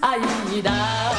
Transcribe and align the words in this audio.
Aida. 0.00 0.68
I've 0.70 1.17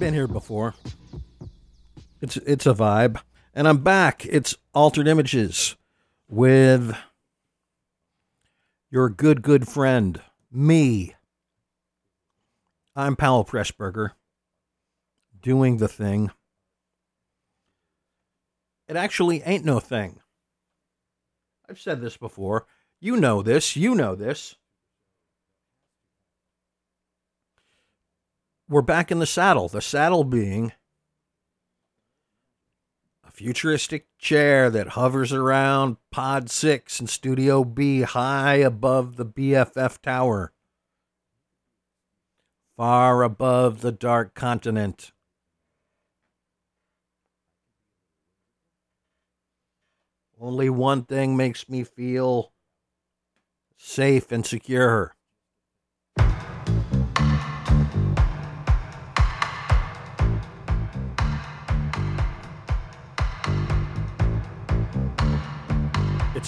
been 0.00 0.14
here 0.14 0.26
before. 0.26 0.74
It's 2.22 2.38
it's 2.38 2.64
a 2.64 2.72
vibe, 2.72 3.20
and 3.54 3.68
I'm 3.68 3.84
back. 3.84 4.24
It's 4.24 4.56
altered 4.72 5.06
images 5.06 5.76
with 6.26 6.96
your 8.90 9.10
good 9.10 9.42
good 9.42 9.68
friend 9.68 10.18
me. 10.50 11.14
I'm 12.96 13.14
Powell 13.14 13.44
Pressburger, 13.44 14.12
doing 15.42 15.76
the 15.76 15.88
thing. 15.88 16.30
It 18.88 18.96
actually 18.96 19.42
ain't 19.42 19.66
no 19.66 19.80
thing. 19.80 20.20
I've 21.68 21.78
said 21.78 22.00
this 22.00 22.16
before. 22.16 22.66
You 23.00 23.18
know 23.18 23.42
this. 23.42 23.76
You 23.76 23.94
know 23.94 24.14
this. 24.14 24.56
We're 28.70 28.82
back 28.82 29.10
in 29.10 29.18
the 29.18 29.26
saddle. 29.26 29.68
The 29.68 29.82
saddle 29.82 30.22
being 30.22 30.72
a 33.26 33.30
futuristic 33.32 34.06
chair 34.16 34.70
that 34.70 34.90
hovers 34.90 35.32
around 35.32 35.96
Pod 36.12 36.48
6 36.48 37.00
and 37.00 37.10
Studio 37.10 37.64
B 37.64 38.02
high 38.02 38.56
above 38.56 39.16
the 39.16 39.26
BFF 39.26 40.00
tower, 40.00 40.52
far 42.76 43.24
above 43.24 43.80
the 43.80 43.92
dark 43.92 44.34
continent. 44.34 45.10
Only 50.40 50.70
one 50.70 51.02
thing 51.02 51.36
makes 51.36 51.68
me 51.68 51.82
feel 51.82 52.52
safe 53.76 54.30
and 54.30 54.46
secure. 54.46 55.16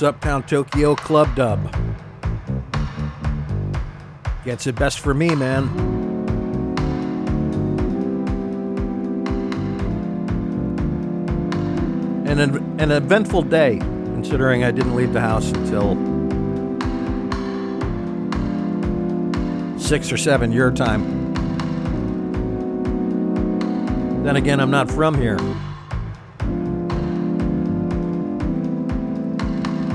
It's 0.03 0.09
Uptown 0.09 0.43
Tokyo 0.43 0.97
Club 0.97 1.33
Dub. 1.37 1.73
Gets 4.45 4.67
it 4.67 4.75
best 4.75 4.99
for 4.99 5.15
me, 5.15 5.33
man. 5.33 5.69
And 12.27 12.41
an, 12.41 12.81
an 12.81 12.91
eventful 12.91 13.43
day, 13.43 13.79
considering 13.79 14.65
I 14.65 14.73
didn't 14.73 14.97
leave 14.97 15.13
the 15.13 15.21
house 15.21 15.53
until 15.53 15.95
six 19.79 20.11
or 20.11 20.17
seven 20.17 20.51
your 20.51 20.73
time. 20.73 21.33
Then 24.25 24.35
again, 24.35 24.59
I'm 24.59 24.73
not 24.73 24.91
from 24.91 25.15
here. 25.15 25.39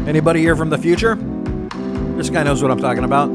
Anybody 0.08 0.40
here 0.40 0.56
from 0.56 0.70
the 0.70 0.78
future? 0.78 1.16
This 2.16 2.30
guy 2.30 2.42
knows 2.42 2.62
what 2.62 2.72
I'm 2.72 2.80
talking 2.80 3.04
about. 3.04 3.30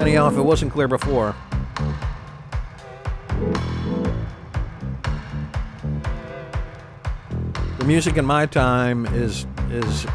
Anyhow, 0.00 0.28
if 0.28 0.38
it 0.38 0.42
wasn't 0.42 0.72
clear 0.72 0.88
before, 0.88 1.36
the 7.76 7.84
music 7.84 8.16
in 8.16 8.24
my 8.24 8.46
time 8.46 9.04
is 9.14 9.46
is 9.70 10.06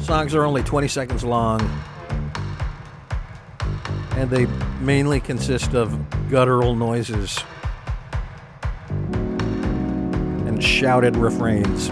songs 0.00 0.34
are 0.34 0.44
only 0.44 0.64
20 0.64 0.88
seconds 0.88 1.22
long 1.22 1.60
and 4.16 4.28
they 4.28 4.46
mainly 4.80 5.20
consist 5.20 5.74
of 5.74 5.96
guttural 6.28 6.74
noises 6.74 7.44
shouted 10.60 11.16
refrains. 11.16 11.90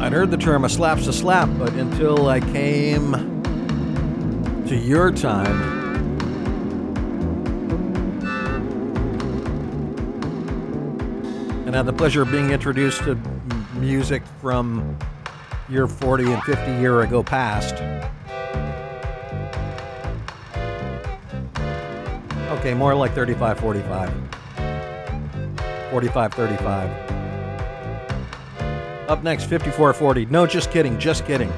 I'd 0.00 0.12
heard 0.12 0.30
the 0.30 0.36
term 0.36 0.64
a 0.64 0.68
slap's 0.68 1.06
a 1.06 1.12
slap, 1.12 1.48
but 1.58 1.72
until 1.74 2.28
I 2.28 2.40
came 2.40 3.12
to 4.66 4.76
your 4.76 5.12
time, 5.12 5.80
and 11.66 11.74
had 11.76 11.86
the 11.86 11.92
pleasure 11.92 12.22
of 12.22 12.32
being 12.32 12.50
introduced 12.50 13.02
to 13.02 13.14
music 13.74 14.24
from 14.40 14.98
your 15.68 15.86
40 15.86 16.32
and 16.32 16.42
50 16.42 16.72
year 16.80 17.02
ago 17.02 17.22
past. 17.22 17.76
Okay, 22.60 22.74
more 22.74 22.94
like 22.94 23.14
35 23.14 23.58
45. 23.58 24.12
45 25.90 26.34
35. 26.34 26.90
Up 29.08 29.22
next, 29.22 29.44
5440. 29.44 30.26
No, 30.26 30.46
just 30.46 30.70
kidding, 30.70 30.98
just 30.98 31.24
kidding. 31.24 31.50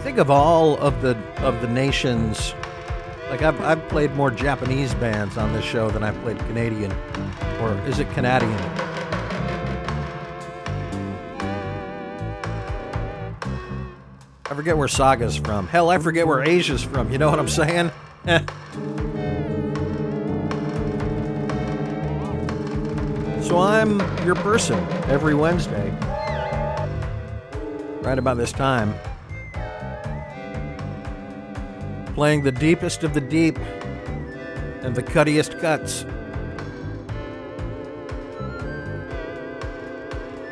Think 0.00 0.18
of 0.18 0.30
all 0.30 0.76
of 0.76 1.00
the 1.00 1.16
of 1.38 1.58
the 1.62 1.68
nations, 1.68 2.54
like 3.30 3.40
I've, 3.40 3.58
I've 3.62 3.88
played 3.88 4.14
more 4.14 4.30
Japanese 4.30 4.92
bands 4.96 5.38
on 5.38 5.54
this 5.54 5.64
show 5.64 5.88
than 5.88 6.02
I've 6.02 6.20
played 6.20 6.38
Canadian, 6.40 6.92
or 7.62 7.72
is 7.86 7.98
it 7.98 8.10
Canadian? 8.10 8.81
I 14.52 14.54
forget 14.54 14.76
where 14.76 14.86
Saga's 14.86 15.34
from. 15.34 15.66
Hell, 15.66 15.88
I 15.88 15.96
forget 15.96 16.26
where 16.26 16.42
Asia's 16.42 16.82
from. 16.82 17.10
You 17.10 17.16
know 17.16 17.30
what 17.30 17.38
I'm 17.38 17.48
saying? 17.48 17.90
Eh. 18.26 18.44
So 23.40 23.58
I'm 23.58 23.98
your 24.26 24.34
person 24.34 24.78
every 25.08 25.34
Wednesday, 25.34 25.90
right 28.02 28.18
about 28.18 28.36
this 28.36 28.52
time, 28.52 28.92
playing 32.14 32.42
the 32.42 32.52
deepest 32.52 33.04
of 33.04 33.14
the 33.14 33.22
deep 33.22 33.58
and 34.82 34.94
the 34.94 35.02
cuttiest 35.02 35.58
cuts. 35.62 36.04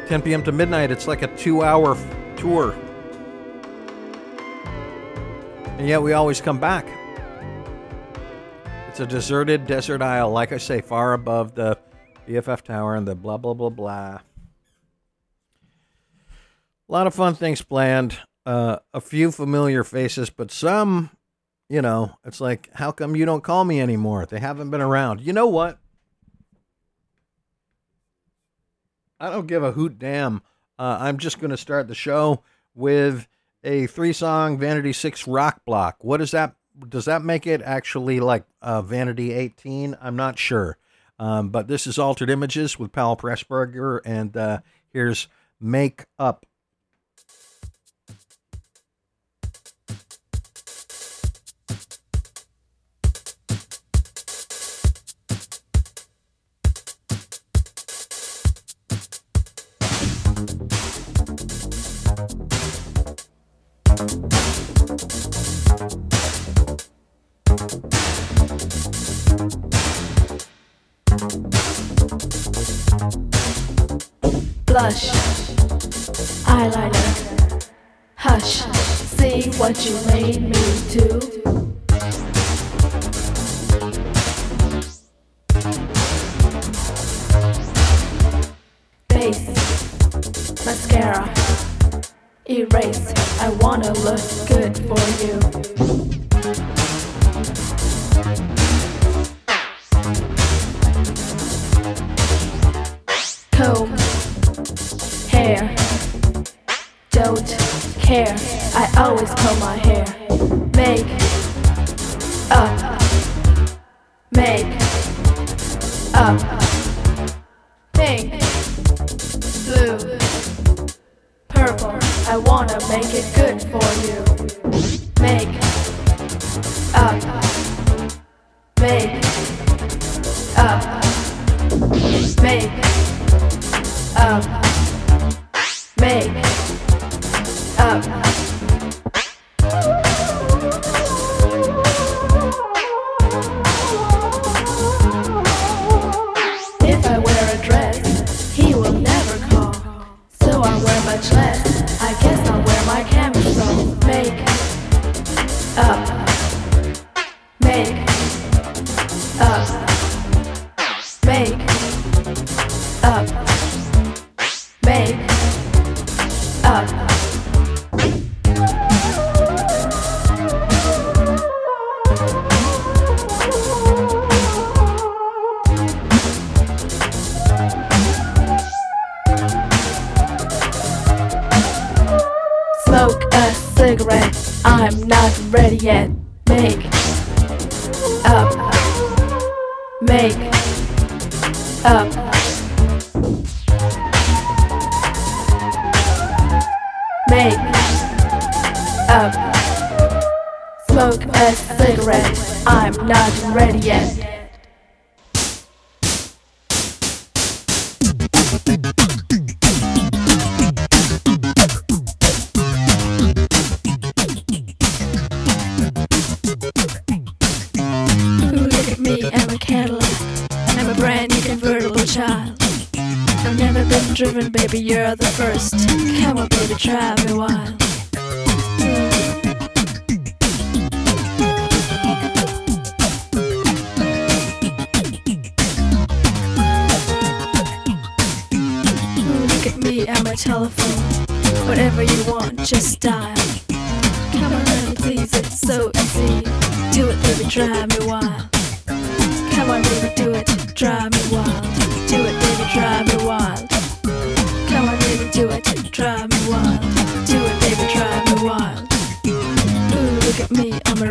10 0.09 0.23
p.m. 0.23 0.43
to 0.45 0.53
midnight, 0.53 0.91
it's 0.91 1.07
like 1.07 1.21
a 1.21 1.37
two 1.37 1.63
hour 1.63 1.99
tour. 2.39 2.75
And 5.81 5.89
yet 5.89 6.03
we 6.03 6.13
always 6.13 6.43
come 6.43 6.61
back. 6.61 6.87
It's 8.89 9.01
a 9.01 9.07
deserted 9.07 9.67
desert 9.67 10.03
isle, 10.03 10.31
like 10.31 10.53
I 10.53 10.59
say, 10.59 10.83
far 10.83 11.15
above 11.15 11.55
the 11.55 11.79
BFF 12.29 12.61
Tower 12.61 12.97
and 12.97 13.09
the 13.09 13.15
blah, 13.15 13.39
blah, 13.39 13.55
blah, 13.55 13.71
blah. 13.71 14.19
A 14.19 14.21
lot 16.87 17.07
of 17.07 17.15
fun 17.15 17.35
things 17.35 17.63
planned. 17.63 18.19
Uh, 18.45 18.81
a 18.93 19.01
few 19.01 19.33
familiar 19.33 19.83
faces, 19.83 20.29
but 20.29 20.51
some, 20.51 21.09
you 21.71 21.81
know, 21.81 22.15
it's 22.27 22.43
like, 22.43 22.69
how 22.75 22.93
come 22.93 23.17
you 23.17 23.25
don't 23.25 23.43
call 23.43 23.65
me 23.65 23.81
anymore? 23.81 24.27
They 24.27 24.39
haven't 24.39 24.69
been 24.69 24.83
around. 24.83 25.23
You 25.23 25.33
know 25.33 25.47
what? 25.47 25.79
I 29.19 29.31
don't 29.31 29.47
give 29.47 29.63
a 29.63 29.73
hoot 29.73 29.99
damn. 29.99 30.43
Uh, 30.79 30.99
I'm 31.01 31.17
just 31.17 31.41
going 31.41 31.53
to 31.53 31.57
start 31.57 31.89
the 31.89 31.95
show 31.95 32.43
with 32.75 33.27
a 33.65 33.87
three 33.87 34.13
song 34.13 34.59
Vanity 34.59 34.93
6 34.93 35.27
rock 35.27 35.65
block. 35.65 35.97
What 36.03 36.19
does 36.19 36.31
that 36.31 36.55
does 36.89 37.05
that 37.05 37.23
make 37.23 37.47
it 37.47 37.61
actually 37.63 38.21
like 38.21 38.45
uh, 38.63 38.83
Vanity 38.83 39.33
18? 39.33 39.97
I'm 40.01 40.17
not 40.17 40.39
sure. 40.39 40.79
Um, 41.19 41.51
but 41.51 41.69
this 41.69 41.87
is 41.87 41.99
Altered 41.99 42.31
Images 42.31 42.79
with 42.79 42.93
Powell 42.93 43.17
Pressburger, 43.17 44.01
and 44.07 44.35
uh, 44.35 44.61
here's 44.89 45.29
Make 45.61 46.07
Up. 46.19 46.47
See 79.81 80.40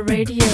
radio. 0.10 0.48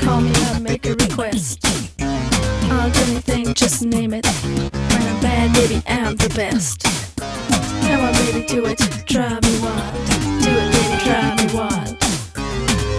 Call 0.00 0.22
me 0.22 0.32
up, 0.46 0.62
make 0.62 0.86
a 0.86 0.94
request. 0.94 1.60
I'll 2.00 2.90
do 2.90 3.00
anything, 3.10 3.52
just 3.52 3.84
name 3.84 4.14
it. 4.14 4.26
When 4.26 5.02
I'm 5.02 5.20
bad, 5.20 5.52
baby, 5.52 5.82
I'm 5.86 6.16
the 6.16 6.32
best. 6.34 6.82
Come 7.18 8.00
on, 8.00 8.12
baby, 8.14 8.46
do 8.46 8.64
it, 8.64 8.78
drive 9.06 9.42
me 9.42 9.58
wild. 9.60 9.94
Do 10.42 10.50
it, 10.50 10.72
baby, 10.72 11.04
drive 11.04 11.36
me 11.36 11.54
wild. 11.54 12.00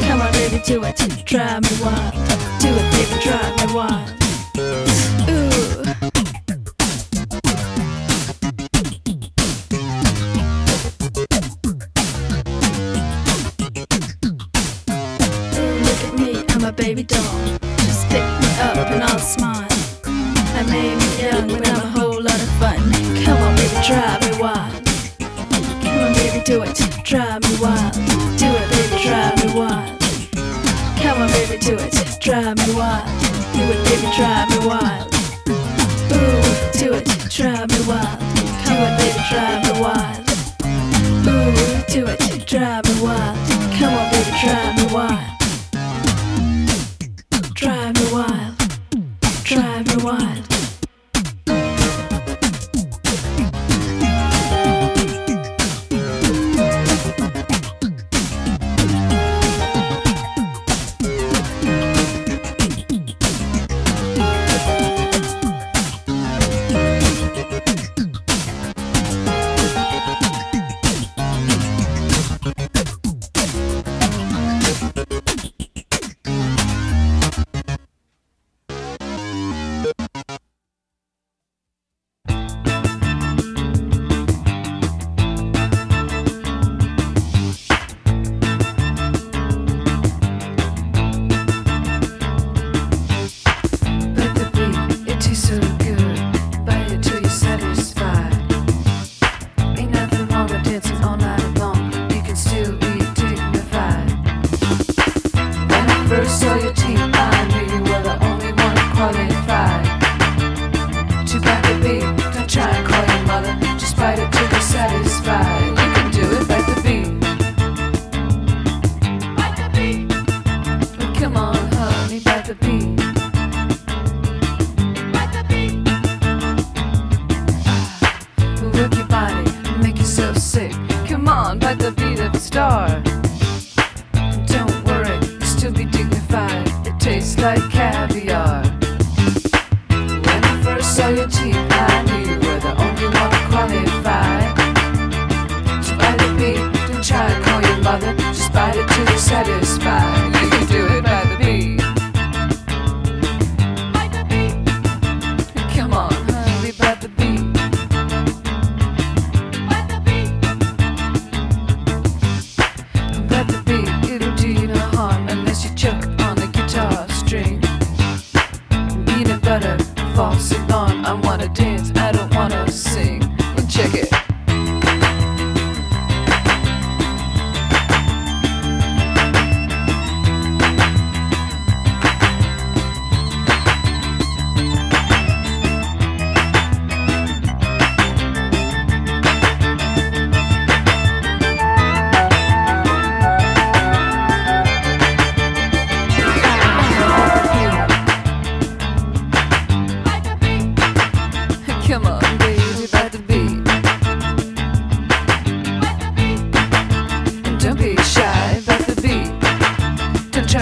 Come 0.02 0.22
on, 0.22 0.32
baby, 0.34 0.62
do 0.64 0.84
it, 0.84 1.26
drive 1.26 1.64
me 1.64 1.84
wild. 1.84 2.14
Do 2.62 2.70
it, 2.70 2.92
baby, 2.94 3.24
drive 3.24 3.68
me 3.68 3.74
wild. 3.74 4.13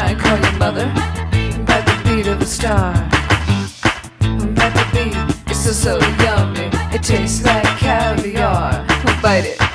I 0.04 0.16
call 0.16 0.38
your 0.38 0.58
mother. 0.58 0.88
By 1.66 1.82
the 1.82 1.96
beat 2.04 2.28
of 2.28 2.42
a 2.42 2.46
star. 2.46 2.94
By 4.56 4.70
the 4.70 4.86
beat, 4.94 5.52
it's 5.52 5.60
so, 5.60 5.72
so 5.72 6.00
yummy. 6.24 6.70
It 6.94 7.04
tastes 7.04 7.46
like 7.46 7.66
caviar. 7.78 8.86
Bite 9.22 9.46
it. 9.46 9.71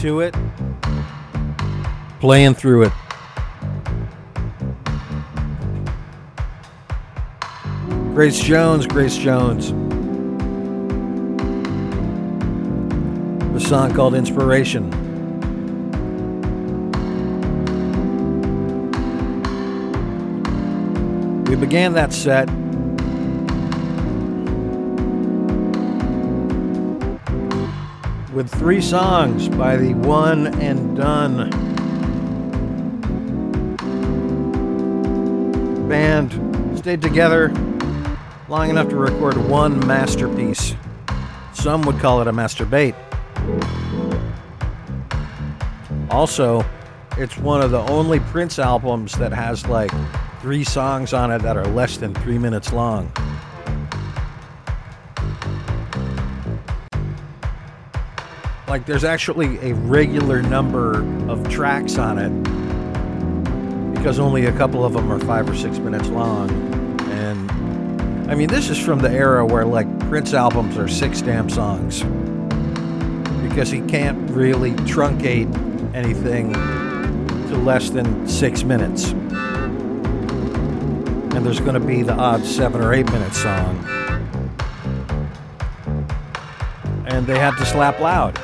To 0.00 0.20
it. 0.20 0.34
Playing 2.20 2.54
through 2.54 2.84
it. 2.84 2.92
Grace 8.14 8.40
Jones, 8.40 8.86
Grace 8.86 9.18
Jones. 9.18 9.72
The 13.52 13.60
song 13.60 13.92
called 13.92 14.14
Inspiration. 14.14 14.90
We 21.44 21.56
began 21.56 21.92
that 21.92 22.14
set 22.14 22.48
with 28.40 28.58
three 28.58 28.80
songs 28.80 29.50
by 29.50 29.76
the 29.76 29.92
one 29.92 30.46
and 30.62 30.96
done 30.96 31.50
band. 35.86 36.78
Stayed 36.78 37.02
together 37.02 37.52
long 38.48 38.70
enough 38.70 38.88
to 38.88 38.96
record 38.96 39.36
one 39.36 39.86
masterpiece. 39.86 40.74
Some 41.52 41.82
would 41.82 41.98
call 41.98 42.22
it 42.22 42.28
a 42.28 42.32
masturbate. 42.32 42.94
Also, 46.10 46.64
it's 47.18 47.36
one 47.36 47.60
of 47.60 47.70
the 47.70 47.80
only 47.90 48.20
Prince 48.20 48.58
albums 48.58 49.12
that 49.18 49.32
has 49.34 49.66
like 49.66 49.90
three 50.40 50.64
songs 50.64 51.12
on 51.12 51.30
it 51.30 51.42
that 51.42 51.58
are 51.58 51.66
less 51.66 51.98
than 51.98 52.14
three 52.14 52.38
minutes 52.38 52.72
long. 52.72 53.12
Like, 58.70 58.86
there's 58.86 59.02
actually 59.02 59.58
a 59.68 59.74
regular 59.74 60.42
number 60.42 61.02
of 61.28 61.48
tracks 61.48 61.98
on 61.98 62.18
it 62.18 62.30
because 63.96 64.20
only 64.20 64.46
a 64.46 64.52
couple 64.52 64.84
of 64.84 64.92
them 64.92 65.10
are 65.10 65.18
five 65.18 65.50
or 65.50 65.56
six 65.56 65.78
minutes 65.80 66.08
long. 66.08 66.48
And 67.10 68.30
I 68.30 68.36
mean, 68.36 68.46
this 68.46 68.70
is 68.70 68.78
from 68.78 69.00
the 69.00 69.10
era 69.10 69.44
where 69.44 69.64
like 69.64 69.88
Prince 70.08 70.34
albums 70.34 70.78
are 70.78 70.86
six 70.86 71.20
damn 71.20 71.50
songs 71.50 72.04
because 73.42 73.72
he 73.72 73.80
can't 73.80 74.30
really 74.30 74.70
truncate 74.86 75.52
anything 75.92 76.52
to 76.52 77.56
less 77.56 77.90
than 77.90 78.28
six 78.28 78.62
minutes. 78.62 79.10
And 81.34 81.44
there's 81.44 81.58
going 81.58 81.74
to 81.74 81.80
be 81.80 82.02
the 82.02 82.14
odd 82.14 82.44
seven 82.44 82.80
or 82.82 82.94
eight 82.94 83.10
minute 83.10 83.34
song. 83.34 83.84
And 87.08 87.26
they 87.26 87.36
had 87.36 87.56
to 87.56 87.66
slap 87.66 87.98
loud. 87.98 88.40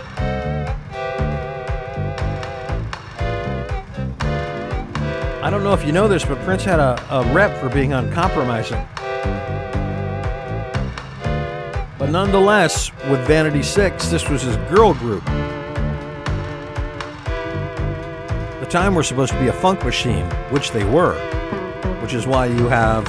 I 5.46 5.50
don't 5.50 5.62
know 5.62 5.72
if 5.72 5.86
you 5.86 5.92
know 5.92 6.08
this, 6.08 6.24
but 6.24 6.40
Prince 6.40 6.64
had 6.64 6.80
a, 6.80 7.00
a 7.08 7.32
rep 7.32 7.56
for 7.60 7.68
being 7.68 7.92
uncompromising. 7.92 8.84
But 12.00 12.10
nonetheless, 12.10 12.90
with 13.08 13.24
Vanity 13.28 13.62
Six, 13.62 14.08
this 14.08 14.28
was 14.28 14.42
his 14.42 14.56
girl 14.68 14.92
group. 14.94 15.24
The 18.58 18.66
time 18.68 18.96
were 18.96 19.04
supposed 19.04 19.34
to 19.34 19.38
be 19.38 19.46
a 19.46 19.52
funk 19.52 19.84
machine, 19.84 20.28
which 20.50 20.72
they 20.72 20.82
were, 20.82 21.14
which 22.02 22.12
is 22.12 22.26
why 22.26 22.46
you 22.46 22.66
have 22.66 23.04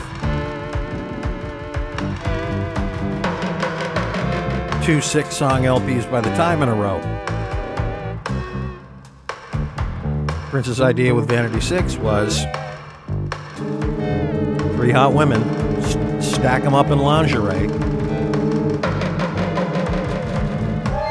two 4.86 5.02
six 5.02 5.36
song 5.36 5.64
LPs 5.64 6.08
by 6.12 6.22
the 6.22 6.30
time 6.36 6.62
in 6.62 6.70
a 6.70 6.76
row. 6.76 7.02
Prince's 10.58 10.82
idea 10.82 11.14
with 11.14 11.28
Vanity 11.28 11.62
Six 11.62 11.98
was 11.98 12.40
three 14.76 14.90
hot 14.90 15.14
women, 15.14 15.44
st- 15.84 16.24
stack 16.24 16.64
them 16.64 16.74
up 16.74 16.88
in 16.88 16.98
lingerie, 16.98 17.68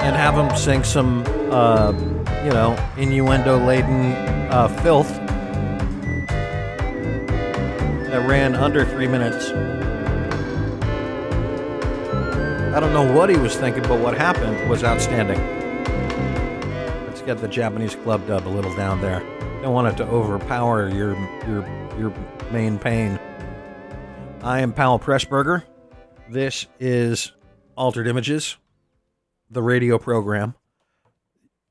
and 0.02 0.16
have 0.16 0.35
them 0.35 0.56
sing 0.56 0.82
some, 0.82 1.22
uh, 1.52 1.92
you 2.44 2.50
know, 2.50 2.76
innuendo 2.96 3.56
laden 3.64 4.14
uh, 4.50 4.66
filth 4.82 5.11
that 8.11 8.26
ran 8.28 8.56
under 8.56 8.85
three 8.85 9.06
minutes. 9.06 9.50
I 12.74 12.80
don't 12.80 12.92
know 12.92 13.12
what 13.16 13.30
he 13.30 13.37
was 13.37 13.54
thinking, 13.54 13.85
but 13.85 14.00
what 14.00 14.18
happened 14.18 14.68
was 14.68 14.82
outstanding. 14.82 15.38
Let's 17.06 17.22
get 17.22 17.38
the 17.38 17.46
Japanese 17.46 17.94
club 17.94 18.26
dub 18.26 18.48
a 18.48 18.50
little 18.50 18.74
down 18.74 19.00
there. 19.00 19.22
Don't 19.66 19.74
want 19.74 19.88
it 19.88 19.96
to 19.96 20.09
overpower 20.09 20.88
your 20.88 21.16
your 21.48 21.66
your 21.98 22.14
main 22.52 22.79
pain. 22.79 23.18
I 24.40 24.61
am 24.61 24.72
Powell 24.72 25.00
Pressburger. 25.00 25.64
This 26.31 26.68
is 26.79 27.33
Altered 27.76 28.07
Images, 28.07 28.59
the 29.50 29.64
radio 29.64 29.98
program. 29.98 30.55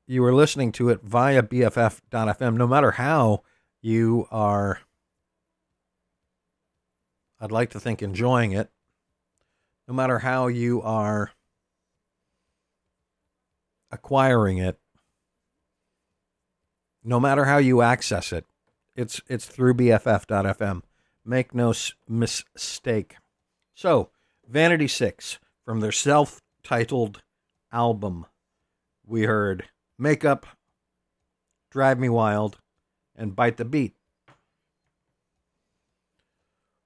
You 0.06 0.22
are 0.24 0.34
listening 0.34 0.72
to 0.72 0.90
it 0.90 1.00
via 1.04 1.42
BFF.fm. 1.42 2.58
No 2.58 2.66
matter 2.66 2.90
how 2.90 3.44
you 3.80 4.28
are, 4.30 4.80
I'd 7.40 7.50
like 7.50 7.70
to 7.70 7.80
think 7.80 8.02
enjoying 8.02 8.52
it. 8.52 8.70
No 9.88 9.94
matter 9.94 10.18
how 10.18 10.48
you 10.48 10.82
are 10.82 11.30
acquiring 13.90 14.58
it, 14.58 14.78
no 17.06 17.20
matter 17.20 17.44
how 17.44 17.58
you 17.58 17.80
access 17.82 18.32
it, 18.32 18.44
it's 18.96 19.20
it's 19.28 19.46
through 19.46 19.74
BFF.fm. 19.74 20.82
Make 21.24 21.54
no 21.54 21.70
s- 21.70 21.92
mistake. 22.08 23.16
So, 23.74 24.10
Vanity 24.48 24.88
Six 24.88 25.38
from 25.64 25.80
their 25.80 25.92
self-titled 25.92 27.22
album, 27.72 28.26
we 29.06 29.22
heard 29.22 29.68
"Makeup," 29.98 30.46
"Drive 31.70 31.98
Me 31.98 32.08
Wild," 32.08 32.58
and 33.14 33.36
"Bite 33.36 33.56
the 33.56 33.64
Beat." 33.64 33.94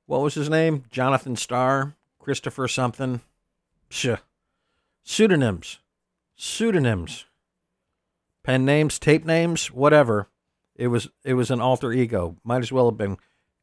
What 0.06 0.20
was 0.22 0.34
his 0.34 0.50
name? 0.50 0.84
Jonathan 0.90 1.36
Starr, 1.36 1.94
Christopher 2.18 2.68
something. 2.68 3.20
Psh. 3.88 4.18
Pseudonyms, 5.04 5.78
pseudonyms 6.36 7.24
pen 8.42 8.64
names, 8.64 8.98
tape 8.98 9.24
names, 9.24 9.70
whatever. 9.70 10.28
It 10.76 10.88
was 10.88 11.08
it 11.24 11.34
was 11.34 11.50
an 11.50 11.60
alter 11.60 11.92
ego. 11.92 12.36
Might 12.42 12.62
as 12.62 12.72
well 12.72 12.86
have 12.86 12.96
been 12.96 13.18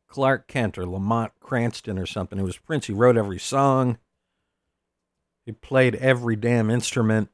Clark 0.07 0.47
Kent 0.47 0.77
or 0.77 0.85
Lamont 0.85 1.33
Cranston 1.39 1.97
or 1.97 2.05
something. 2.05 2.39
It 2.39 2.43
was 2.43 2.57
Prince. 2.57 2.87
He 2.87 2.93
wrote 2.93 3.17
every 3.17 3.39
song. 3.39 3.97
He 5.45 5.51
played 5.51 5.95
every 5.95 6.35
damn 6.35 6.69
instrument. 6.69 7.29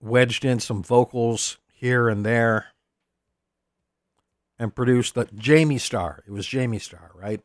Wedged 0.00 0.44
in 0.44 0.60
some 0.60 0.82
vocals 0.82 1.58
here 1.72 2.08
and 2.08 2.24
there. 2.24 2.68
And 4.58 4.74
produced 4.74 5.14
the 5.14 5.26
Jamie 5.34 5.78
Starr. 5.78 6.24
It 6.26 6.32
was 6.32 6.46
Jamie 6.46 6.80
Starr, 6.80 7.12
right? 7.14 7.40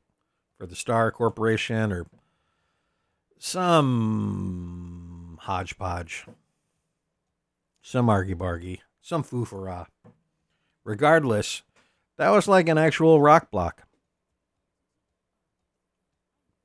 For 0.58 0.66
the 0.66 0.76
Star 0.76 1.12
Corporation 1.12 1.92
or 1.92 2.08
some 3.38 4.93
hodgepodge, 5.44 6.26
some 7.82 8.10
argy 8.10 8.34
bargy, 8.34 8.80
some 9.02 9.24
foofara. 9.24 9.88
Regardless, 10.86 11.64
that 12.18 12.30
was 12.30 12.48
like 12.48 12.70
an 12.70 12.78
actual 12.78 13.22
rock 13.22 13.52
block 13.52 13.84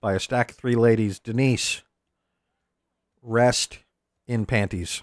by 0.00 0.14
a 0.14 0.20
stack 0.20 0.52
of 0.52 0.56
three 0.56 0.76
ladies. 0.76 1.18
Denise, 1.18 1.82
rest 3.22 3.78
in 4.26 4.46
panties. 4.46 5.02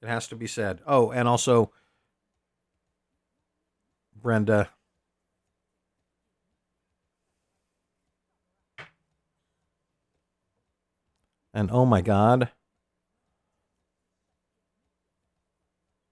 It 0.00 0.08
has 0.08 0.26
to 0.28 0.36
be 0.36 0.46
said. 0.46 0.80
Oh, 0.86 1.10
and 1.10 1.28
also 1.28 1.72
Brenda. 4.14 4.70
And 11.56 11.70
oh 11.70 11.86
my 11.86 12.02
God, 12.02 12.50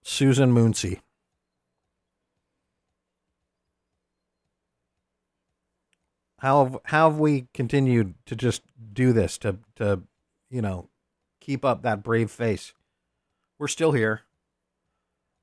Susan 0.02 0.54
Moonsie. 0.54 1.00
How 6.38 6.64
have, 6.64 6.78
how 6.84 7.10
have 7.10 7.18
we 7.18 7.48
continued 7.52 8.14
to 8.24 8.34
just 8.34 8.62
do 8.94 9.12
this 9.12 9.36
to 9.36 9.58
to 9.76 10.00
you 10.48 10.62
know 10.62 10.88
keep 11.40 11.62
up 11.62 11.82
that 11.82 12.02
brave 12.02 12.30
face? 12.30 12.72
We're 13.58 13.68
still 13.68 13.92
here, 13.92 14.22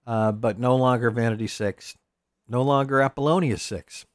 uh, 0.08 0.32
but 0.32 0.58
no 0.58 0.76
longer 0.76 1.12
Vanity 1.12 1.46
Six, 1.46 1.96
no 2.48 2.64
longer 2.64 3.04
Apollonia 3.04 3.60
Six. 3.60 4.08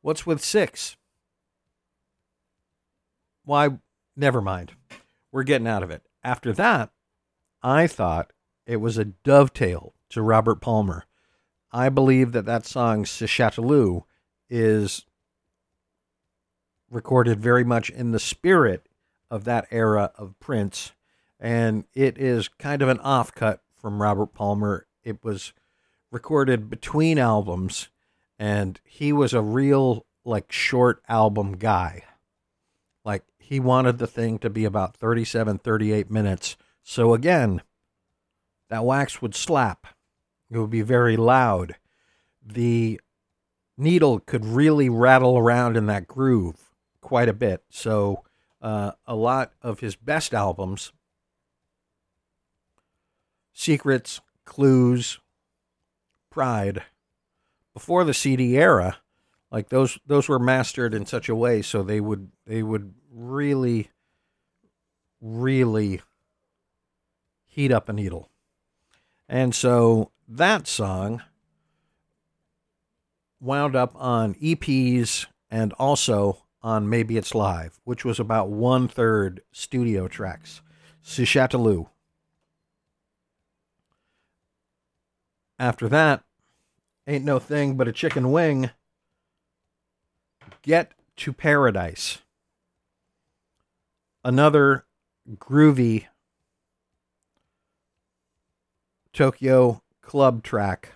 What's 0.00 0.24
with 0.24 0.42
six? 0.42 0.96
Why 3.44 3.78
never 4.16 4.40
mind. 4.40 4.72
We're 5.30 5.42
getting 5.42 5.66
out 5.66 5.82
of 5.82 5.90
it. 5.90 6.02
After 6.22 6.52
that, 6.52 6.90
I 7.62 7.86
thought 7.86 8.32
it 8.66 8.76
was 8.76 8.98
a 8.98 9.04
dovetail 9.04 9.94
to 10.10 10.22
Robert 10.22 10.60
Palmer. 10.60 11.04
I 11.72 11.88
believe 11.88 12.32
that 12.32 12.44
that 12.44 12.66
song, 12.66 13.06
Si 13.06 13.24
Chatouillieux, 13.24 14.04
is 14.50 15.06
recorded 16.90 17.40
very 17.40 17.64
much 17.64 17.88
in 17.88 18.12
the 18.12 18.20
spirit 18.20 18.86
of 19.30 19.44
that 19.44 19.66
era 19.70 20.12
of 20.16 20.38
Prince. 20.38 20.92
And 21.40 21.84
it 21.94 22.18
is 22.18 22.48
kind 22.48 22.82
of 22.82 22.88
an 22.88 22.98
offcut 22.98 23.60
from 23.74 24.02
Robert 24.02 24.34
Palmer. 24.34 24.86
It 25.02 25.24
was 25.24 25.54
recorded 26.10 26.68
between 26.68 27.18
albums, 27.18 27.88
and 28.38 28.78
he 28.84 29.12
was 29.12 29.32
a 29.32 29.40
real, 29.40 30.04
like, 30.24 30.52
short 30.52 31.02
album 31.08 31.56
guy. 31.56 32.02
He 33.42 33.58
wanted 33.60 33.98
the 33.98 34.06
thing 34.06 34.38
to 34.38 34.48
be 34.48 34.64
about 34.64 34.96
37, 34.96 35.58
38 35.58 36.10
minutes. 36.10 36.56
So, 36.82 37.12
again, 37.12 37.62
that 38.70 38.84
wax 38.84 39.20
would 39.20 39.34
slap. 39.34 39.88
It 40.50 40.58
would 40.58 40.70
be 40.70 40.82
very 40.82 41.16
loud. 41.16 41.76
The 42.44 43.00
needle 43.76 44.20
could 44.20 44.44
really 44.44 44.88
rattle 44.88 45.36
around 45.36 45.76
in 45.76 45.86
that 45.86 46.06
groove 46.06 46.70
quite 47.00 47.28
a 47.28 47.34
bit. 47.34 47.64
So, 47.68 48.22
uh, 48.62 48.92
a 49.06 49.16
lot 49.16 49.52
of 49.60 49.80
his 49.80 49.96
best 49.96 50.32
albums, 50.32 50.92
Secrets, 53.52 54.20
Clues, 54.44 55.18
Pride, 56.30 56.84
before 57.74 58.04
the 58.04 58.14
CD 58.14 58.56
era, 58.56 58.98
like 59.50 59.68
those 59.68 59.98
those 60.06 60.28
were 60.28 60.38
mastered 60.38 60.94
in 60.94 61.06
such 61.06 61.28
a 61.28 61.34
way 61.34 61.60
so 61.60 61.82
they 61.82 62.00
would 62.00 62.30
they 62.46 62.62
would 62.62 62.94
really 63.14 63.90
really 65.22 66.02
heat 67.46 67.70
up 67.70 67.88
a 67.88 67.92
needle. 67.92 68.28
And 69.28 69.54
so 69.54 70.10
that 70.28 70.66
song 70.66 71.22
wound 73.40 73.76
up 73.76 73.92
on 73.94 74.34
EPs 74.34 75.26
and 75.50 75.72
also 75.74 76.44
on 76.62 76.88
Maybe 76.88 77.16
It's 77.16 77.34
Live, 77.34 77.80
which 77.84 78.04
was 78.04 78.18
about 78.20 78.48
one 78.48 78.88
third 78.88 79.42
studio 79.52 80.08
tracks. 80.08 80.60
Si 81.02 81.24
Chatouillieux. 81.24 81.88
After 85.58 85.88
that, 85.88 86.22
Ain't 87.06 87.24
No 87.24 87.38
Thing 87.38 87.76
But 87.76 87.88
a 87.88 87.92
Chicken 87.92 88.30
Wing. 88.30 88.70
Get 90.62 90.92
to 91.16 91.32
Paradise. 91.32 92.18
Another 94.24 94.84
groovy 95.36 96.06
Tokyo 99.12 99.82
club 100.00 100.42
track 100.42 100.92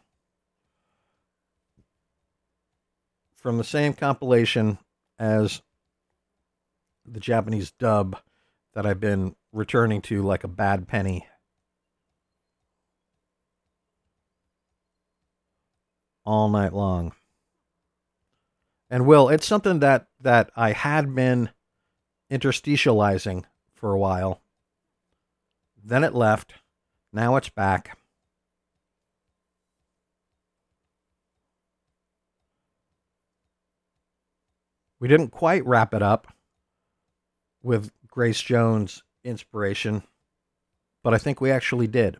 from 3.34 3.58
the 3.58 3.64
same 3.64 3.92
compilation 3.92 4.78
as 5.18 5.62
the 7.04 7.20
Japanese 7.20 7.70
dub 7.72 8.16
that 8.74 8.86
I've 8.86 9.00
been 9.00 9.34
returning 9.52 10.02
to 10.02 10.22
like 10.22 10.44
a 10.44 10.48
bad 10.48 10.86
penny. 10.88 11.26
All 16.24 16.48
night 16.48 16.72
long. 16.72 17.12
And 18.90 19.06
Will, 19.06 19.28
it's 19.28 19.46
something 19.46 19.80
that 19.80 20.06
that 20.20 20.50
I 20.56 20.72
had 20.72 21.14
been 21.14 21.50
interstitializing 22.30 23.44
for 23.74 23.92
a 23.92 23.98
while. 23.98 24.40
Then 25.82 26.04
it 26.04 26.14
left. 26.14 26.54
Now 27.12 27.36
it's 27.36 27.48
back. 27.48 27.96
We 34.98 35.08
didn't 35.08 35.28
quite 35.28 35.64
wrap 35.66 35.92
it 35.94 36.02
up 36.02 36.32
with 37.62 37.90
Grace 38.08 38.40
Jones' 38.40 39.02
inspiration, 39.24 40.02
but 41.02 41.12
I 41.12 41.18
think 41.18 41.40
we 41.40 41.50
actually 41.50 41.86
did. 41.86 42.16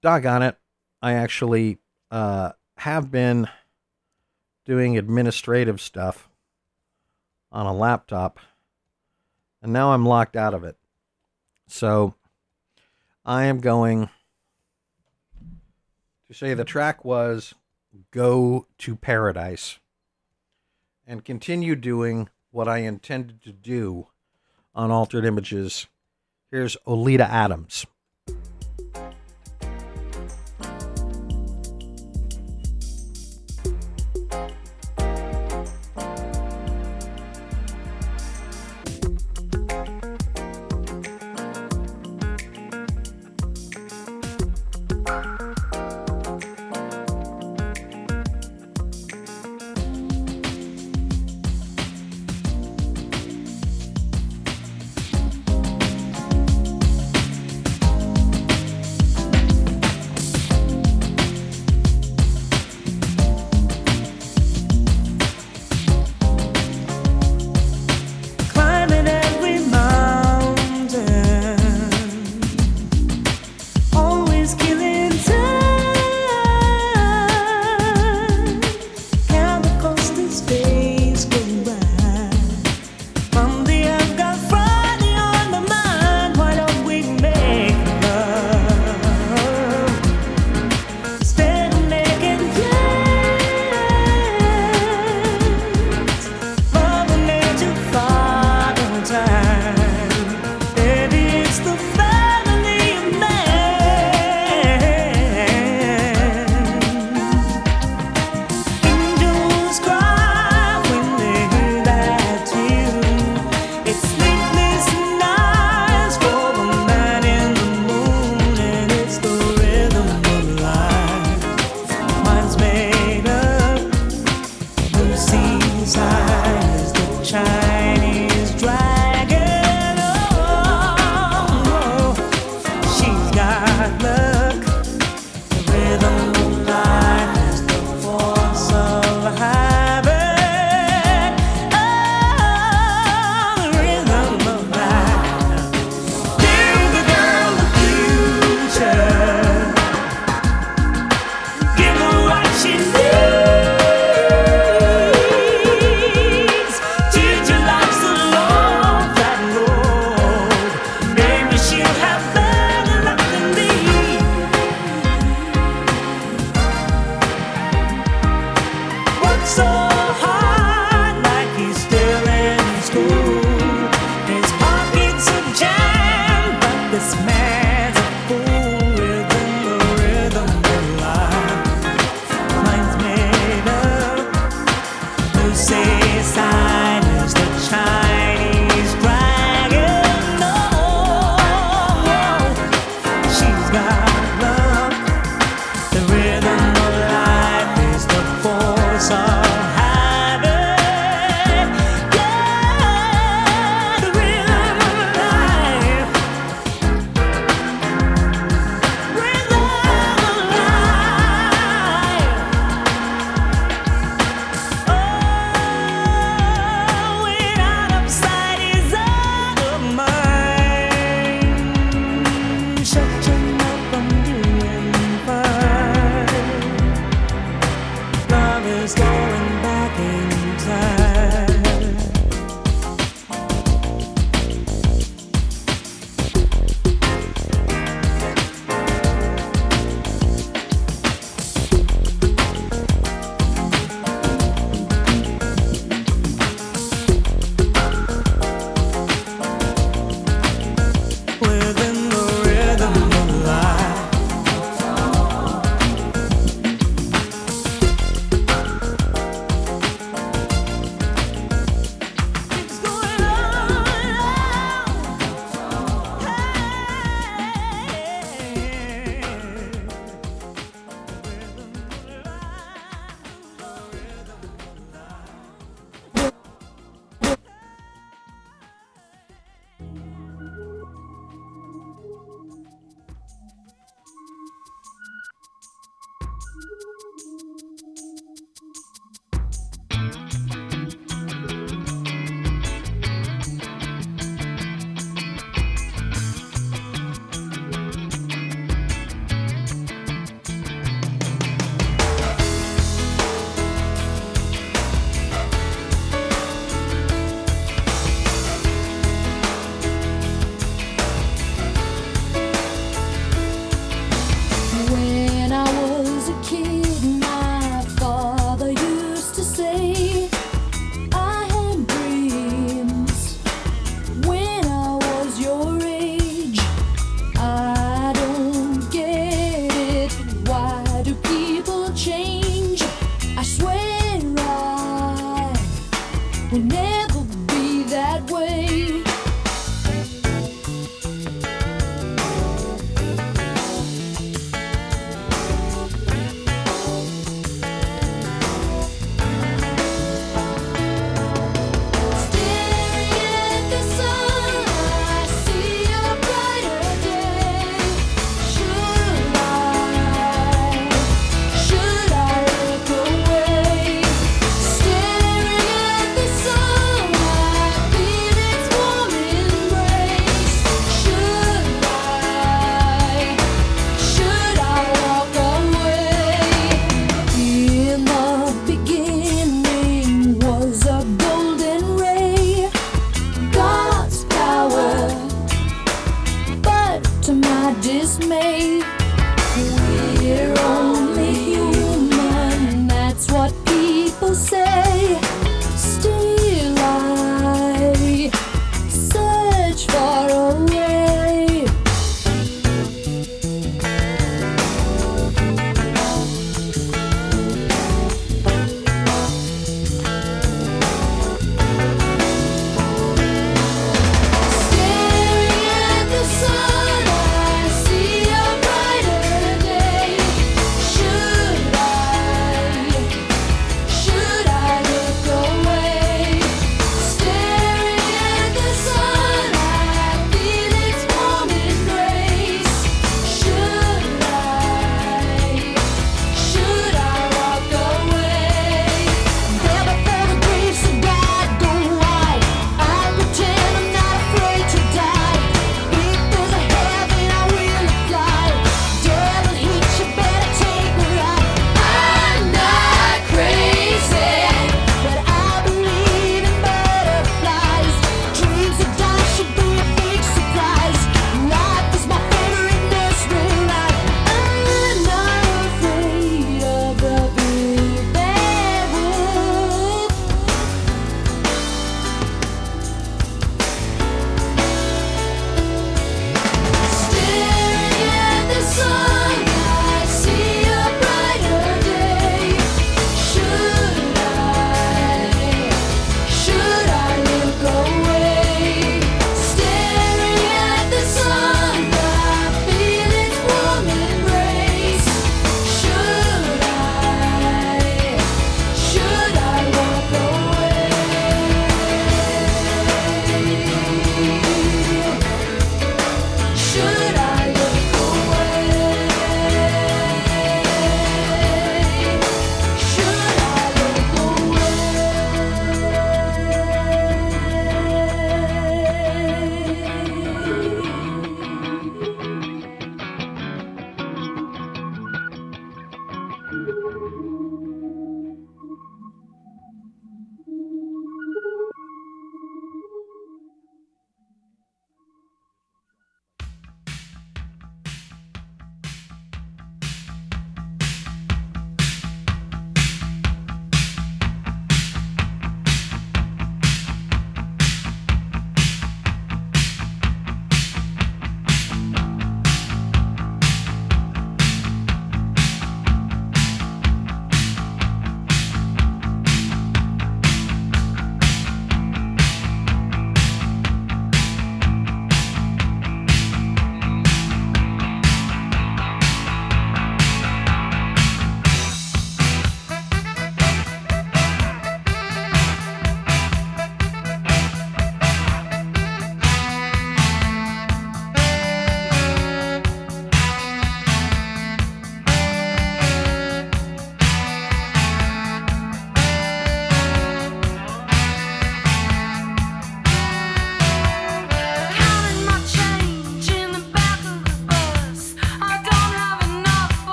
Doggone 0.00 0.42
it. 0.42 0.56
I 1.02 1.12
actually 1.12 1.78
uh, 2.10 2.52
have 2.78 3.10
been 3.10 3.48
doing 4.64 4.96
administrative 4.96 5.80
stuff 5.80 6.27
on 7.50 7.66
a 7.66 7.74
laptop, 7.74 8.38
and 9.62 9.72
now 9.72 9.92
I'm 9.92 10.06
locked 10.06 10.36
out 10.36 10.54
of 10.54 10.64
it. 10.64 10.76
So 11.66 12.14
I 13.24 13.44
am 13.44 13.60
going 13.60 14.08
to 16.28 16.34
say 16.34 16.54
the 16.54 16.64
track 16.64 17.04
was 17.04 17.54
Go 18.10 18.66
to 18.78 18.96
Paradise 18.96 19.78
and 21.06 21.24
continue 21.24 21.74
doing 21.74 22.28
what 22.50 22.68
I 22.68 22.78
intended 22.78 23.42
to 23.42 23.52
do 23.52 24.08
on 24.74 24.90
Altered 24.90 25.24
Images. 25.24 25.86
Here's 26.50 26.76
Oleta 26.86 27.24
Adams. 27.24 27.86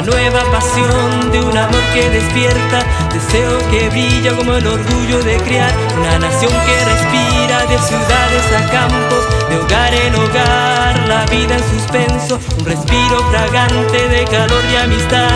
La 0.00 0.06
nueva 0.06 0.40
pasión 0.50 1.30
de 1.30 1.42
un 1.42 1.54
amor 1.54 1.82
que 1.92 2.08
despierta 2.08 2.82
deseo 3.12 3.58
que 3.70 3.90
brilla 3.90 4.34
como 4.34 4.54
el 4.54 4.66
orgullo 4.66 5.18
de 5.22 5.36
crear 5.38 5.70
una 5.98 6.18
nación 6.18 6.50
que 6.50 6.84
respira 6.86 7.66
de 7.66 7.78
ciudades 7.78 8.44
a 8.56 8.70
campos 8.70 9.50
de 9.50 9.58
hogar 9.58 9.92
en 9.92 10.14
hogar 10.14 11.06
la 11.06 11.26
vida 11.26 11.56
en 11.56 11.78
suspenso 11.78 12.38
un 12.58 12.64
respiro 12.64 13.18
fragante 13.30 14.08
de 14.08 14.24
calor 14.24 14.62
y 14.72 14.76
amistad 14.76 15.30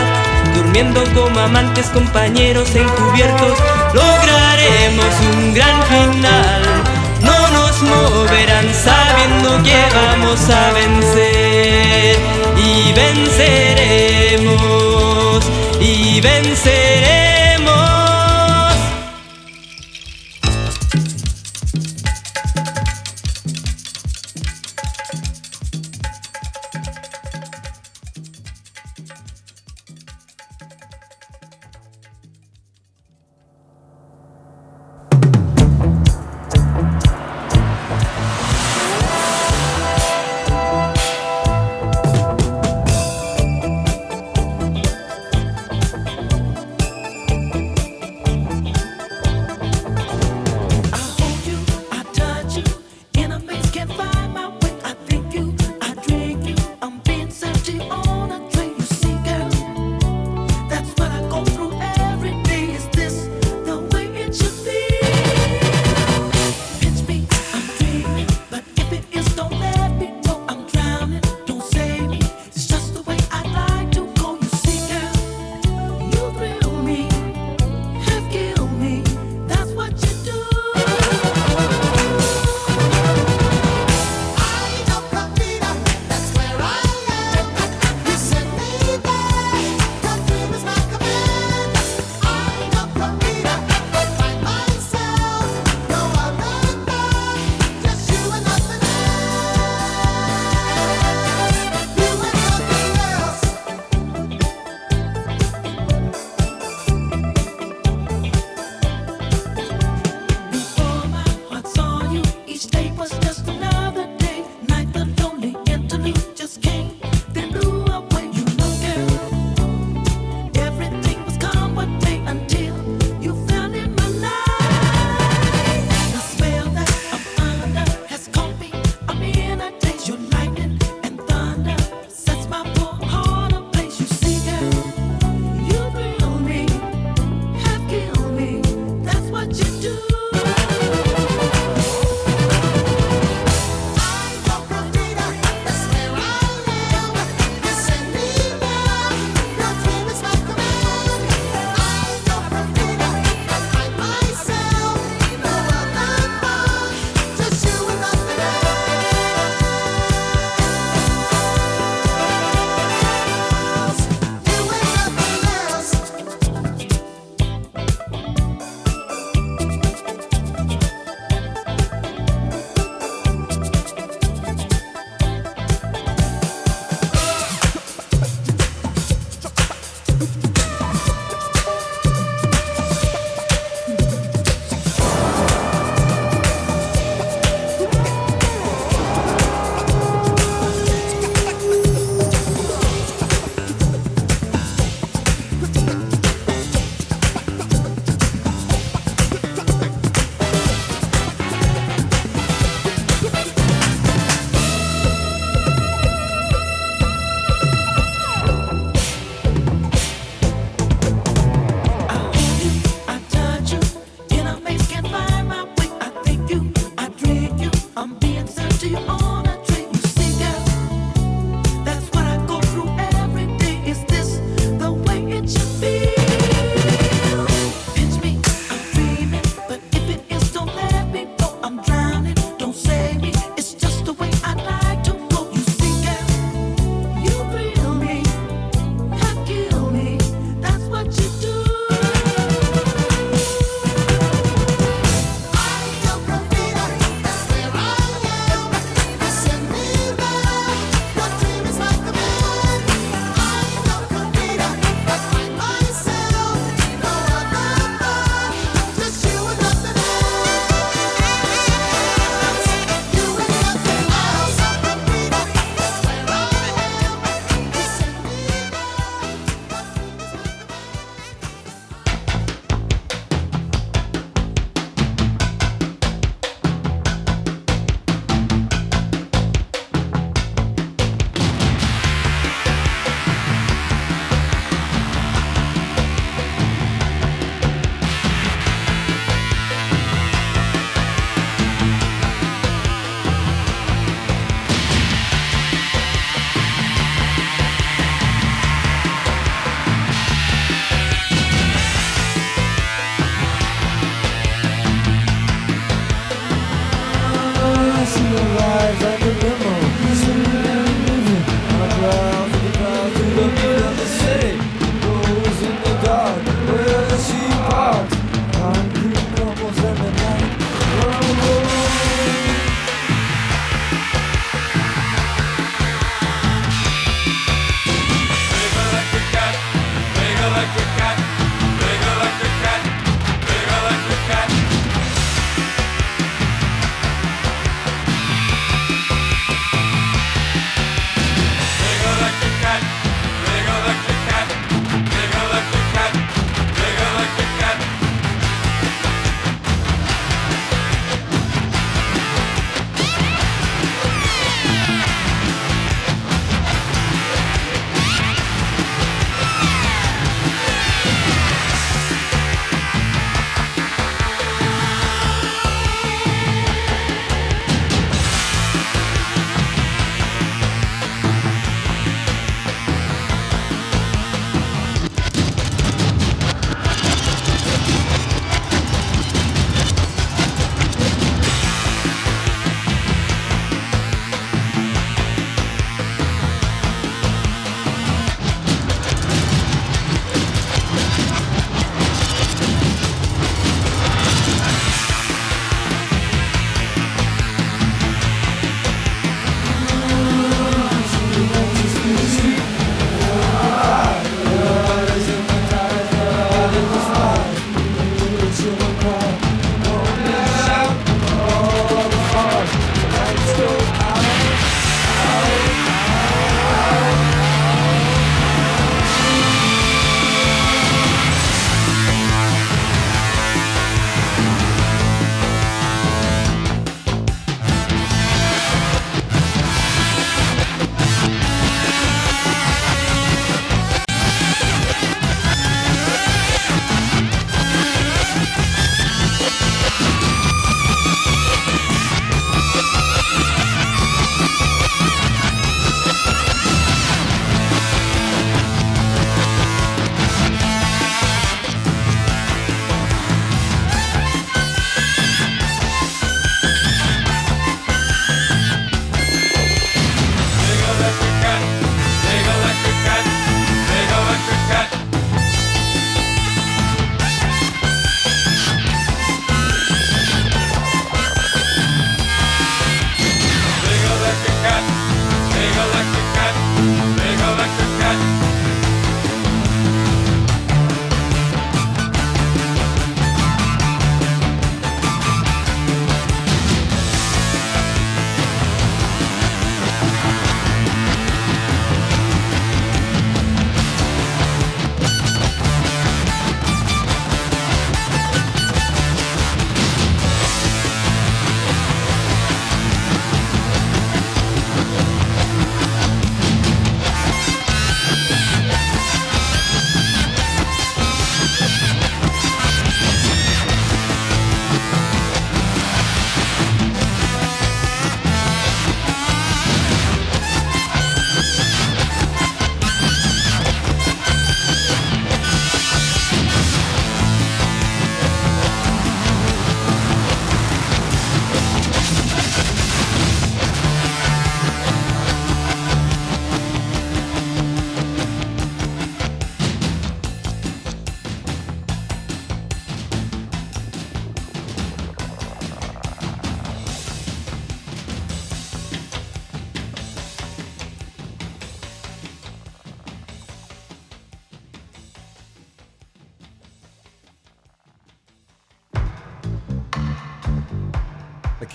Durmiendo 0.55 1.03
como 1.13 1.37
amantes, 1.39 1.87
compañeros 1.87 2.73
encubiertos, 2.75 3.57
lograremos 3.93 5.13
un 5.33 5.53
gran 5.53 5.83
final. 5.83 6.61
No 7.19 7.49
nos 7.49 7.81
moverán 7.81 8.73
sabiendo 8.73 9.61
que 9.63 9.75
vamos 9.93 10.49
a 10.49 10.71
vencer. 10.71 12.34
Y 12.77 12.93
venceremos, 12.93 14.51
y 15.79 16.19
venceremos. 16.21 16.74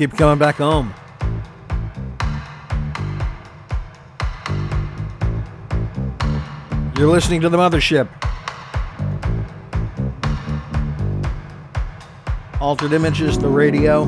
Keep 0.00 0.16
coming 0.16 0.38
back 0.38 0.54
home. 0.54 0.94
You're 6.96 7.10
listening 7.10 7.42
to 7.42 7.50
the 7.50 7.58
mothership. 7.58 8.08
Altered 12.62 12.94
Images, 12.94 13.38
the 13.38 13.50
radio. 13.50 14.04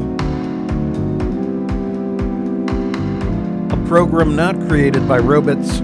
A 3.69 3.87
program 3.87 4.35
not 4.35 4.57
created 4.69 5.07
by 5.07 5.19
robots. 5.19 5.81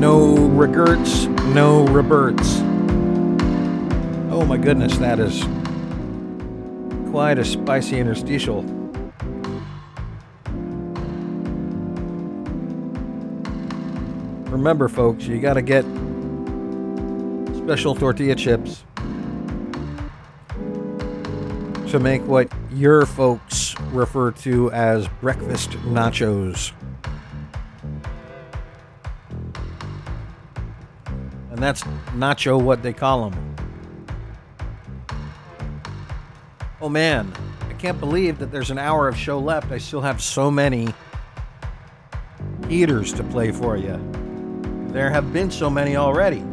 No 0.00 0.36
regerts, 0.36 1.26
no 1.52 1.84
reverts. 1.88 2.60
Oh 4.32 4.46
my 4.48 4.56
goodness, 4.56 4.96
that 4.96 5.20
is 5.20 5.44
quite 7.16 7.38
a 7.38 7.44
spicy 7.46 7.98
interstitial. 7.98 8.60
Remember, 14.50 14.86
folks, 14.86 15.24
you 15.24 15.40
got 15.40 15.54
to 15.54 15.62
get 15.62 15.82
special 17.56 17.94
tortilla 17.94 18.34
chips 18.34 18.84
to 21.88 21.98
make 21.98 22.20
what 22.26 22.52
your 22.70 23.06
folks 23.06 23.74
refer 23.92 24.30
to 24.32 24.70
as 24.72 25.08
breakfast 25.22 25.70
nachos. 25.86 26.72
And 31.50 31.58
that's 31.60 31.82
nacho 32.12 32.60
what 32.60 32.82
they 32.82 32.92
call 32.92 33.30
them. 33.30 33.45
Oh 36.86 36.88
man, 36.88 37.32
I 37.68 37.72
can't 37.72 37.98
believe 37.98 38.38
that 38.38 38.52
there's 38.52 38.70
an 38.70 38.78
hour 38.78 39.08
of 39.08 39.16
show 39.16 39.40
left. 39.40 39.72
I 39.72 39.78
still 39.78 40.02
have 40.02 40.22
so 40.22 40.52
many 40.52 40.86
heaters 42.68 43.12
to 43.14 43.24
play 43.24 43.50
for 43.50 43.76
you. 43.76 43.98
There 44.92 45.10
have 45.10 45.32
been 45.32 45.50
so 45.50 45.68
many 45.68 45.96
already. 45.96 46.44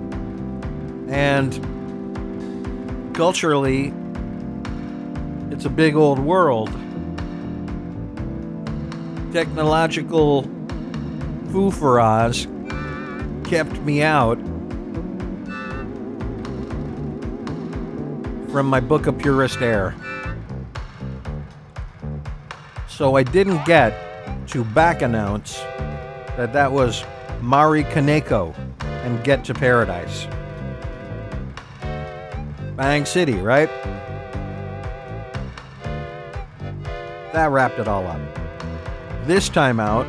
And 1.07 1.53
culturally, 3.13 3.93
it's 5.51 5.65
a 5.65 5.69
big 5.69 5.95
old 5.95 6.17
world. 6.17 6.71
Technological 9.33 10.45
foofaras 11.49 12.47
kept 13.47 13.79
me 13.81 14.01
out 14.01 14.39
from 18.51 18.65
my 18.65 18.79
book 18.79 19.05
of 19.05 19.15
purest 19.19 19.61
air. 19.61 19.93
So 22.95 23.15
I 23.15 23.23
didn't 23.23 23.65
get 23.65 24.47
to 24.49 24.63
back 24.63 25.01
announce 25.01 25.57
that 26.37 26.53
that 26.53 26.71
was 26.71 27.03
Mari 27.41 27.85
Kaneko 27.85 28.55
and 29.03 29.23
Get 29.23 29.43
to 29.45 29.53
Paradise. 29.55 30.27
Bang 32.75 33.05
City, 33.05 33.33
right? 33.33 33.67
That 37.33 37.49
wrapped 37.49 37.79
it 37.79 37.87
all 37.87 38.05
up. 38.05 38.21
This 39.25 39.49
time 39.49 39.79
out, 39.79 40.05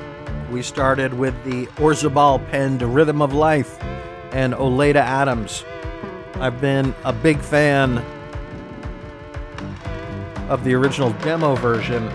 we 0.51 0.61
started 0.61 1.15
with 1.15 1.35
the 1.45 1.65
Orzabal 1.79 2.47
penned 2.51 2.83
Rhythm 2.83 3.23
of 3.23 3.33
Life 3.33 3.83
and 4.33 4.55
Oleta 4.55 5.01
Adams. 5.01 5.65
I've 6.35 6.61
been 6.61 6.95
a 7.07 7.15
big 7.15 7.41
fan 7.41 7.97
of 10.51 10.63
the 10.65 10.75
original 10.75 11.13
demo 11.23 11.55
version 11.55 12.11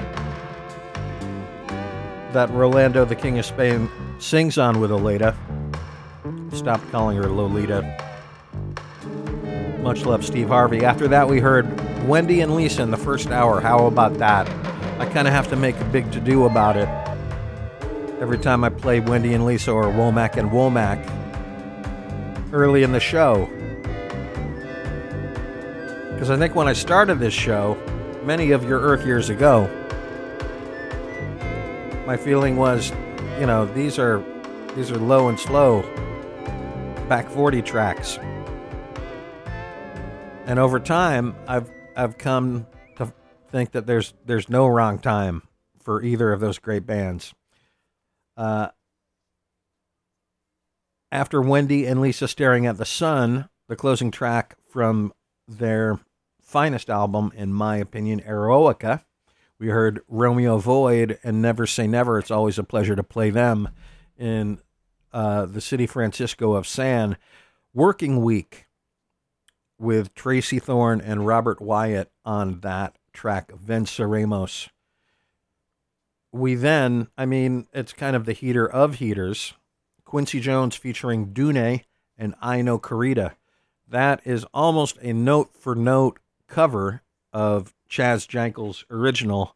that 2.34 2.50
Rolando, 2.52 3.06
the 3.06 3.16
King 3.16 3.40
of 3.40 3.46
Spain, 3.46 3.90
sings 4.20 4.58
on 4.58 4.80
with 4.80 4.92
Oleta. 4.92 5.36
Stopped 6.54 6.90
calling 6.92 7.18
her 7.18 7.28
Lolita. 7.28 8.06
Much 9.82 10.06
love, 10.06 10.26
Steve 10.26 10.50
Harvey. 10.50 10.84
After 10.84 11.08
that, 11.08 11.28
we 11.28 11.40
heard 11.40 11.68
Wendy 12.08 12.42
and 12.42 12.56
Lisa 12.56 12.82
in 12.82 12.92
the 12.92 12.98
first 12.98 13.30
hour. 13.30 13.62
How 13.62 13.86
about 13.86 14.16
that? 14.16 14.48
I 15.00 15.06
kind 15.06 15.28
of 15.28 15.34
have 15.34 15.48
to 15.50 15.56
make 15.56 15.80
a 15.80 15.86
big 15.86 16.12
to 16.12 16.20
do 16.20 16.46
about 16.46 16.76
it 16.76 16.90
every 18.22 18.38
time 18.38 18.64
I 18.66 18.70
play 18.70 19.00
Wendy 19.00 19.34
and 19.34 19.46
Lisa 19.46 19.72
or 19.72 19.86
Womack 19.86 20.36
and 20.36 20.52
Womack 20.52 21.00
early 22.52 22.84
in 22.84 22.92
the 22.92 23.00
show. 23.00 23.46
Because 26.12 26.30
I 26.30 26.38
think 26.38 26.54
when 26.54 26.68
I 26.68 26.74
started 26.74 27.20
this 27.20 27.34
show, 27.34 27.78
many 28.26 28.52
of 28.52 28.66
your 28.66 28.82
Earth 28.82 29.06
years 29.06 29.30
ago, 29.30 29.70
my 32.10 32.18
feeling 32.18 32.58
was, 32.58 32.92
you 33.40 33.46
know, 33.46 33.68
these 33.68 34.00
are 34.00 34.24
these 34.76 34.90
are 34.90 34.98
low 34.98 35.30
and 35.30 35.40
slow 35.40 35.84
back 37.08 37.30
40 37.30 37.62
tracks. 37.62 38.18
And 40.48 40.58
over 40.58 40.80
time, 40.80 41.36
I've 41.48 41.70
I've 41.96 42.18
come 42.18 42.66
to 42.96 43.14
think 43.52 43.74
that 43.74 43.86
there's 43.86 44.16
there's 44.26 44.50
no 44.50 44.66
wrong 44.66 44.98
time 44.98 45.44
for 45.84 46.02
either 46.02 46.34
of 46.34 46.40
those 46.40 46.58
great 46.58 46.88
bands. 46.88 47.36
Uh, 48.36 48.70
after 51.12 51.44
Wendy 51.44 51.86
and 51.86 52.02
Lisa 52.02 52.28
staring 52.28 52.66
at 52.66 52.78
the 52.78 52.86
sun, 52.86 53.50
the 53.68 53.76
closing 53.76 54.10
track 54.10 54.56
from 54.68 55.14
their 55.48 56.00
finest 56.42 56.90
album, 56.90 57.32
in 57.36 57.54
my 57.54 57.78
opinion, 57.78 58.20
Eroica. 58.22 59.04
We 59.60 59.68
heard 59.68 60.00
Romeo 60.08 60.58
Void 60.58 61.20
and 61.22 61.42
Never 61.42 61.68
Say 61.68 61.86
Never. 61.86 62.18
It's 62.18 62.32
always 62.32 62.58
a 62.58 62.64
pleasure 62.64 62.96
to 62.96 63.04
play 63.04 63.30
them 63.30 63.70
in 64.18 64.60
uh, 65.12 65.48
the 65.48 65.60
city 65.60 65.86
Francisco 65.86 66.54
of 66.54 66.66
San. 66.66 67.18
Working 67.74 68.24
Week 68.24 68.68
with 69.78 70.16
Tracey 70.16 70.60
Thorn 70.60 71.02
and 71.02 71.28
Robert 71.28 71.62
Wyatt 71.62 72.10
on 72.24 72.62
that 72.62 72.96
track, 73.12 73.52
Venceremos. 73.52 74.70
We 76.32 76.56
then, 76.56 77.08
I 77.18 77.26
mean, 77.26 77.68
it's 77.74 77.92
kind 77.92 78.16
of 78.16 78.26
the 78.26 78.34
heater 78.34 78.68
of 78.68 78.96
heaters. 78.96 79.56
Quincy 80.06 80.40
Jones 80.40 80.76
featuring 80.76 81.34
Dune 81.34 81.82
and 82.18 82.34
Ai 82.42 82.62
No 82.62 82.80
Corrida. 82.80 83.34
That 83.88 84.22
is 84.24 84.46
almost 84.54 84.98
a 85.02 85.12
note 85.12 85.54
for 85.54 85.76
note 85.76 86.20
cover 86.48 87.02
of 87.34 87.74
Chaz 87.90 88.28
Jankel's 88.28 88.86
original. 88.90 89.56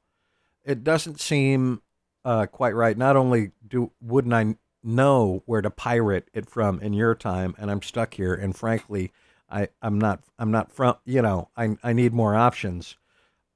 It 0.64 0.84
doesn't 0.84 1.20
seem 1.20 1.82
uh, 2.26 2.46
quite 2.48 2.76
right. 2.76 2.98
Not 2.98 3.16
only 3.16 3.52
do 3.66 3.92
wouldn't 4.02 4.34
I 4.34 4.56
know 4.84 5.44
where 5.46 5.62
to 5.62 5.70
pirate 5.70 6.30
it 6.34 6.50
from 6.50 6.80
in 6.80 6.94
your 6.94 7.16
time, 7.16 7.56
and 7.58 7.70
I'm 7.72 7.82
stuck 7.82 8.16
here, 8.16 8.34
and 8.34 8.56
frankly, 8.56 9.12
I, 9.50 9.70
I'm 9.82 10.00
not 10.00 10.24
I'm 10.40 10.52
not 10.52 10.72
from 10.72 10.96
you 11.06 11.22
know 11.22 11.50
I 11.56 11.78
I 11.84 11.94
need 11.94 12.14
more 12.14 12.36
options. 12.36 12.98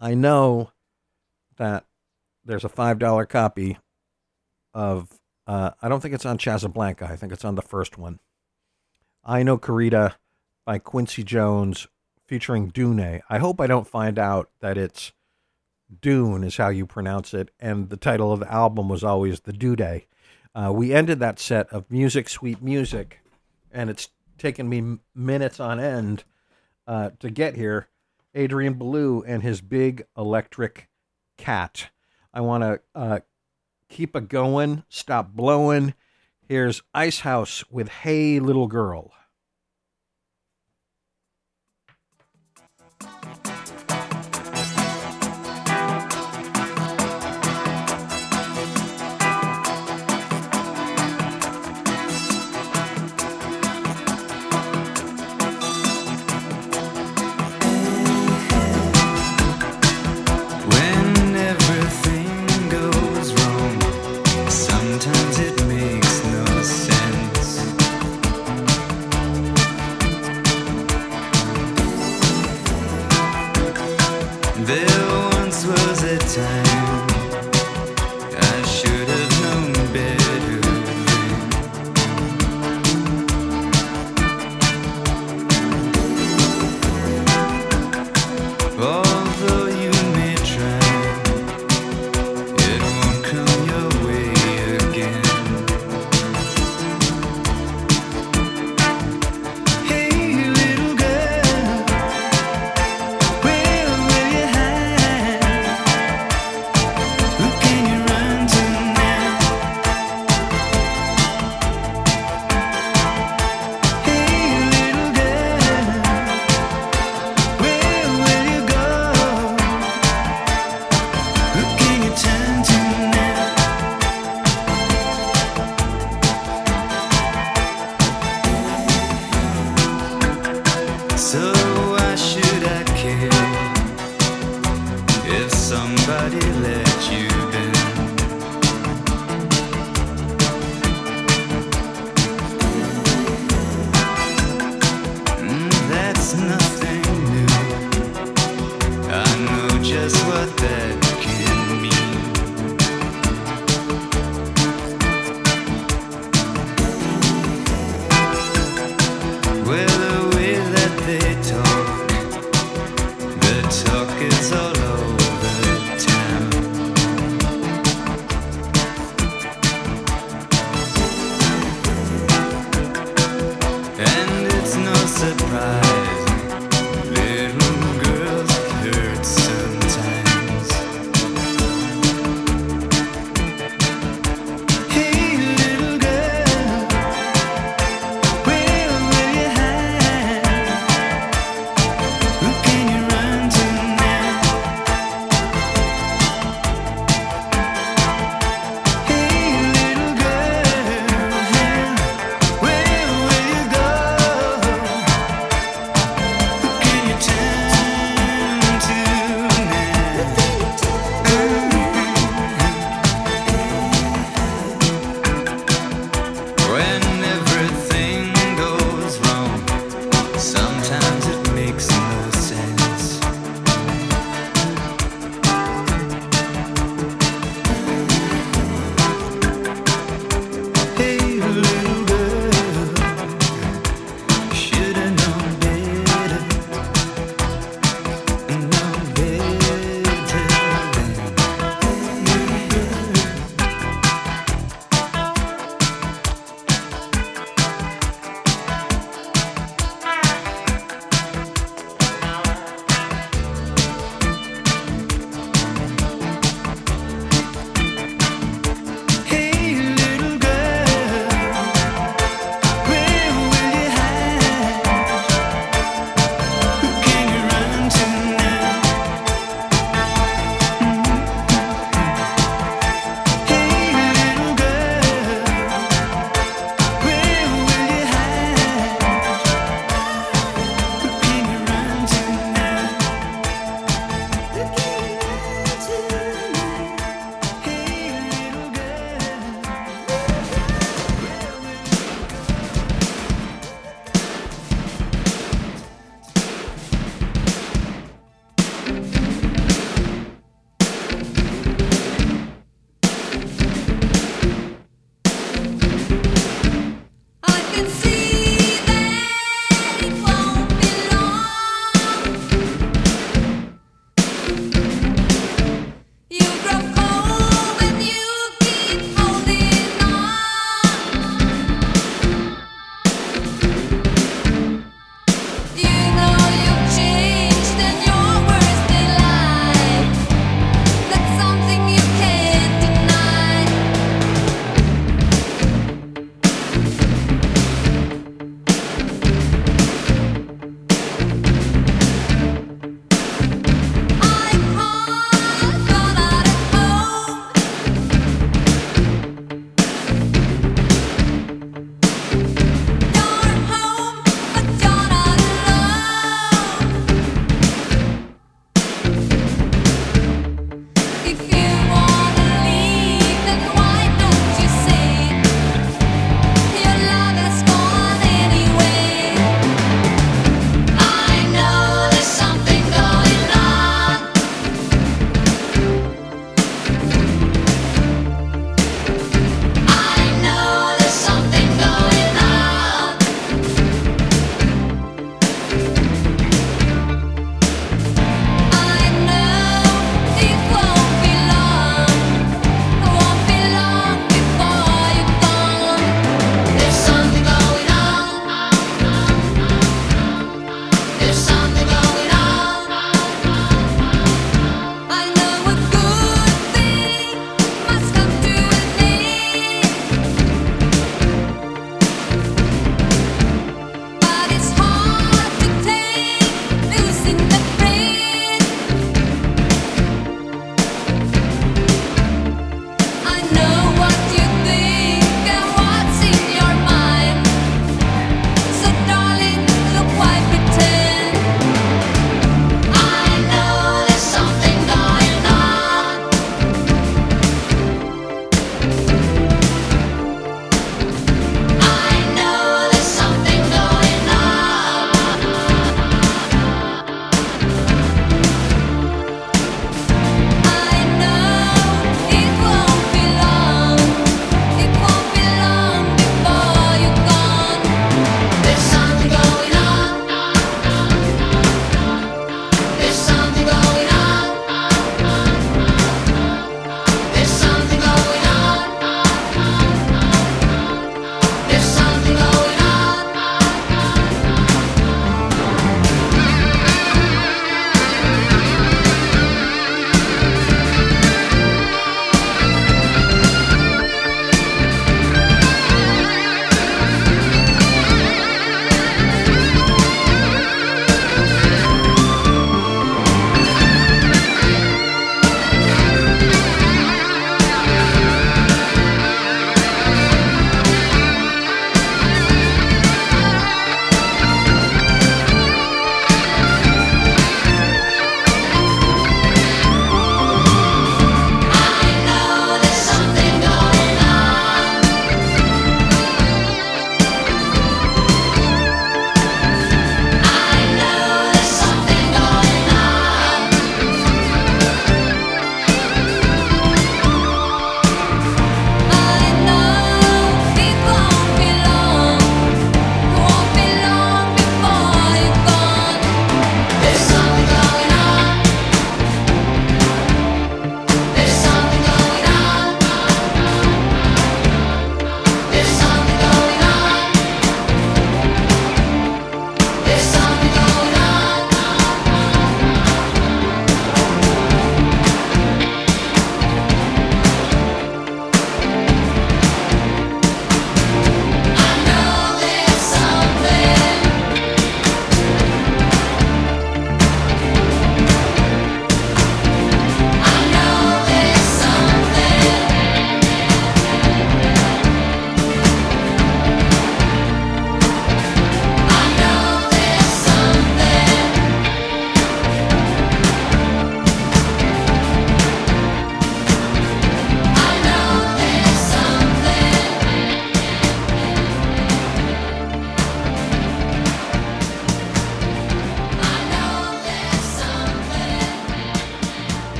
I 0.00 0.14
know 0.14 0.70
that 1.56 1.84
there's 2.44 2.64
a 2.64 2.68
five 2.68 2.98
dollar 2.98 3.26
copy 3.26 3.78
of 4.74 5.20
uh, 5.46 5.72
I 5.80 5.88
don't 5.88 6.00
think 6.00 6.14
it's 6.14 6.26
on 6.26 6.38
Chazablanca. 6.38 7.10
I 7.10 7.16
think 7.16 7.32
it's 7.32 7.44
on 7.44 7.56
the 7.56 7.62
first 7.62 7.98
one. 7.98 8.20
I 9.24 9.42
know 9.42 9.58
Corrida 9.58 10.14
by 10.64 10.78
Quincy 10.78 11.22
Jones 11.22 11.86
featuring 12.32 12.68
Dune. 12.68 13.20
I 13.28 13.36
hope 13.36 13.60
I 13.60 13.66
don't 13.66 13.86
find 13.86 14.18
out 14.18 14.48
that 14.60 14.78
it's 14.78 15.12
Dune 16.00 16.44
is 16.44 16.56
how 16.56 16.70
you 16.70 16.86
pronounce 16.86 17.34
it, 17.34 17.50
and 17.60 17.90
the 17.90 17.96
title 17.98 18.32
of 18.32 18.40
the 18.40 18.50
album 18.50 18.88
was 18.88 19.04
always 19.04 19.40
the 19.40 19.52
Due 19.52 19.76
Day. 19.76 20.06
Uh, 20.54 20.72
we 20.74 20.94
ended 20.94 21.20
that 21.20 21.38
set 21.38 21.70
of 21.70 21.90
music, 21.90 22.30
sweet 22.30 22.62
music, 22.62 23.20
and 23.70 23.90
it's 23.90 24.08
taken 24.38 24.66
me 24.66 24.96
minutes 25.14 25.60
on 25.60 25.78
end 25.78 26.24
uh, 26.86 27.10
to 27.20 27.28
get 27.28 27.54
here. 27.54 27.88
Adrian 28.34 28.78
Belew 28.78 29.22
and 29.26 29.42
his 29.42 29.60
big 29.60 30.06
electric 30.16 30.88
cat. 31.36 31.90
I 32.32 32.40
want 32.40 32.64
to 32.64 32.80
uh, 32.94 33.20
keep 33.90 34.16
it 34.16 34.30
going, 34.30 34.84
stop 34.88 35.34
blowing. 35.34 35.92
Here's 36.48 36.80
Icehouse 36.94 37.62
with 37.70 37.88
Hey 37.88 38.40
Little 38.40 38.68
Girl. 38.68 39.12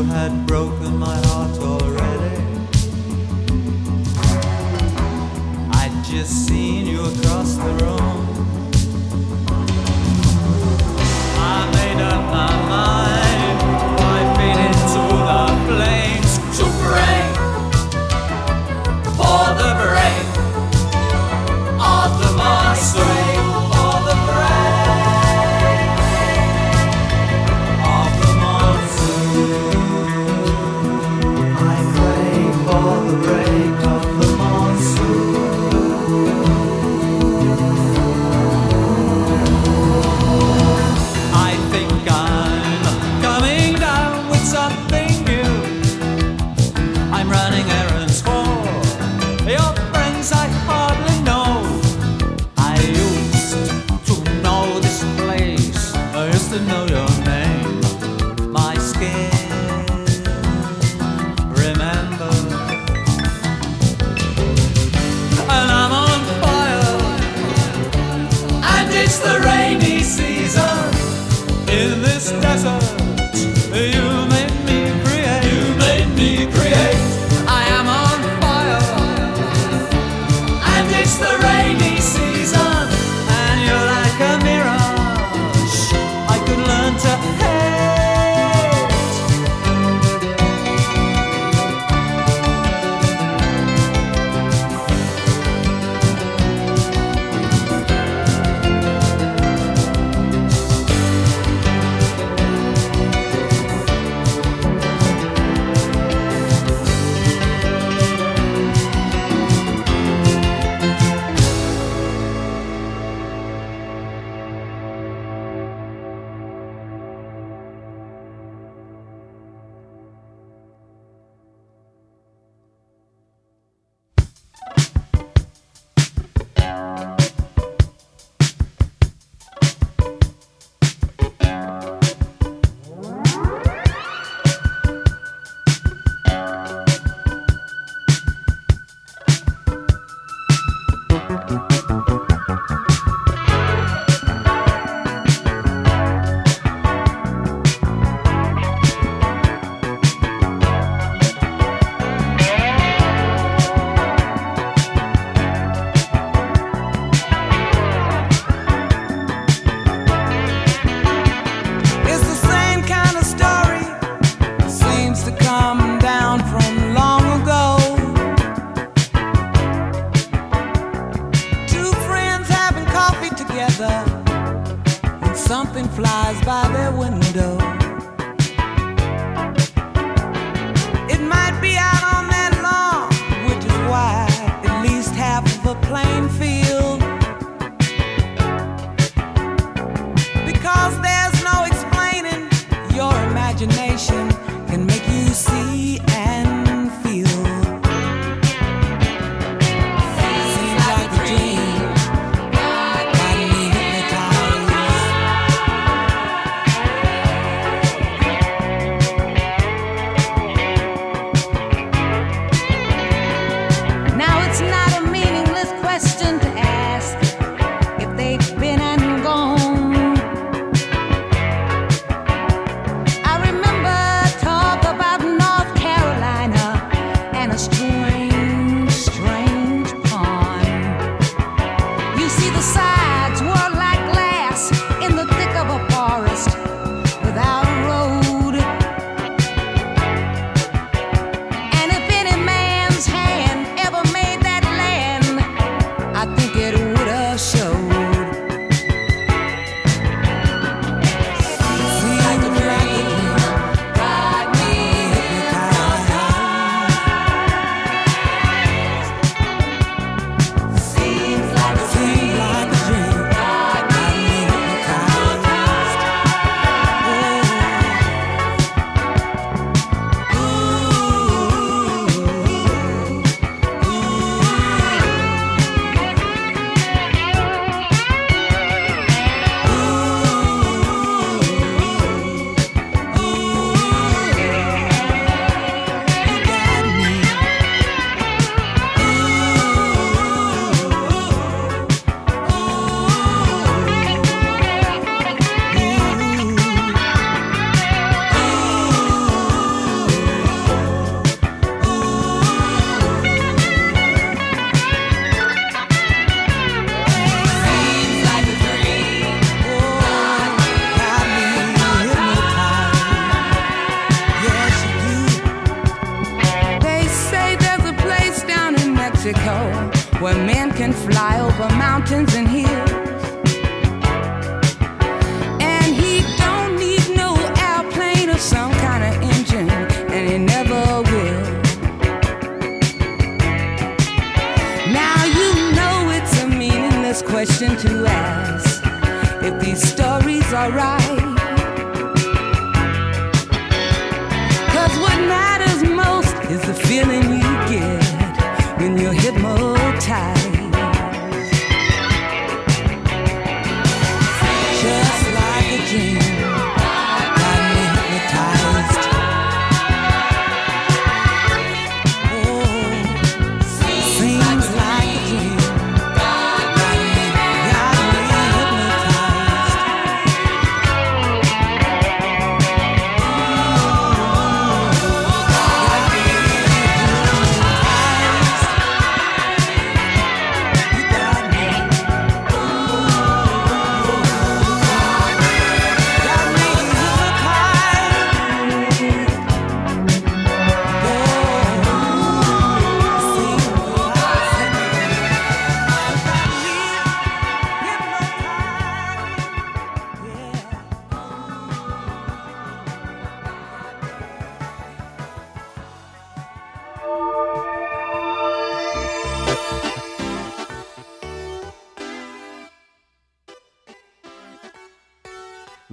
you 0.00 0.06
had 0.06 0.46
broken 0.46 0.96
my 0.98 1.16
heart 1.26 1.58
already. 1.58 2.42
I'd 5.72 6.04
just 6.04 6.46
seen 6.46 6.86
you 6.86 7.00
across 7.02 7.56
the 7.56 7.84
room. 7.84 7.99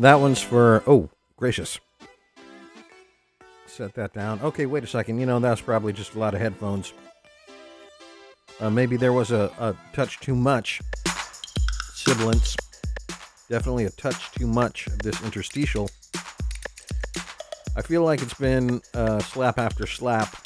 That 0.07 0.21
one's 0.21 0.41
for, 0.41 0.83
oh, 0.87 1.09
gracious. 1.35 1.81
Set 3.65 3.93
that 3.95 4.13
down. 4.13 4.39
Okay, 4.41 4.65
wait 4.65 4.85
a 4.85 4.87
second. 4.87 5.19
You 5.19 5.25
know, 5.25 5.37
that's 5.41 5.59
probably 5.59 5.91
just 5.91 6.15
a 6.15 6.17
lot 6.17 6.33
of 6.33 6.39
headphones. 6.39 6.93
Uh, 8.61 8.69
maybe 8.69 8.95
there 8.95 9.11
was 9.11 9.31
a, 9.31 9.51
a 9.59 9.75
touch 9.91 10.21
too 10.21 10.33
much 10.33 10.79
sibilance. 11.93 12.55
Definitely 13.49 13.83
a 13.83 13.89
touch 13.89 14.31
too 14.31 14.47
much 14.47 14.87
of 14.87 14.99
this 14.99 15.21
interstitial. 15.25 15.89
I 17.75 17.81
feel 17.81 18.05
like 18.05 18.21
it's 18.21 18.33
been 18.33 18.79
uh, 18.93 19.19
slap 19.19 19.59
after 19.59 19.85
slap 19.85 20.37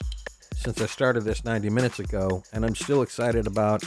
since 0.55 0.81
I 0.81 0.87
started 0.87 1.21
this 1.21 1.45
90 1.45 1.69
minutes 1.69 1.99
ago, 1.99 2.41
and 2.51 2.65
I'm 2.65 2.73
still 2.73 3.03
excited 3.03 3.45
about 3.45 3.83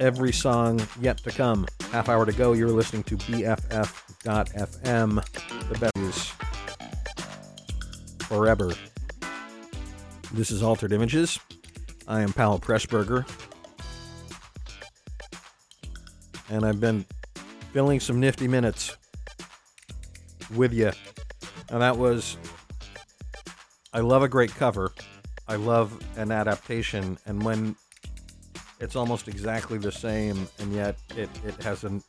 every 0.00 0.32
song 0.32 0.80
yet 1.00 1.18
to 1.18 1.30
come. 1.30 1.64
Half 1.92 2.08
hour 2.08 2.24
to 2.24 2.32
go, 2.32 2.52
you're 2.52 2.68
listening 2.68 3.02
to 3.04 3.16
BFF.FM, 3.16 3.64
the 5.68 5.78
best 5.78 5.96
is 5.96 6.32
forever. 8.26 8.72
This 10.32 10.52
is 10.52 10.62
Altered 10.62 10.92
Images. 10.92 11.40
I 12.06 12.20
am 12.20 12.32
Powell 12.32 12.60
Pressburger. 12.60 13.28
And 16.48 16.64
I've 16.64 16.78
been 16.80 17.04
filling 17.72 17.98
some 17.98 18.20
nifty 18.20 18.46
minutes 18.46 18.96
with 20.54 20.72
you. 20.72 20.92
And 21.70 21.82
that 21.82 21.96
was 21.96 22.36
I 23.92 23.98
love 23.98 24.22
a 24.22 24.28
great 24.28 24.54
cover. 24.54 24.92
I 25.48 25.56
love 25.56 25.98
an 26.16 26.30
adaptation 26.30 27.18
and 27.26 27.42
when 27.42 27.74
it's 28.80 28.96
almost 28.96 29.28
exactly 29.28 29.78
the 29.78 29.92
same 29.92 30.48
and 30.58 30.72
yet 30.72 30.96
it, 31.16 31.28
it 31.46 31.62
has 31.62 31.84
an 31.84 32.02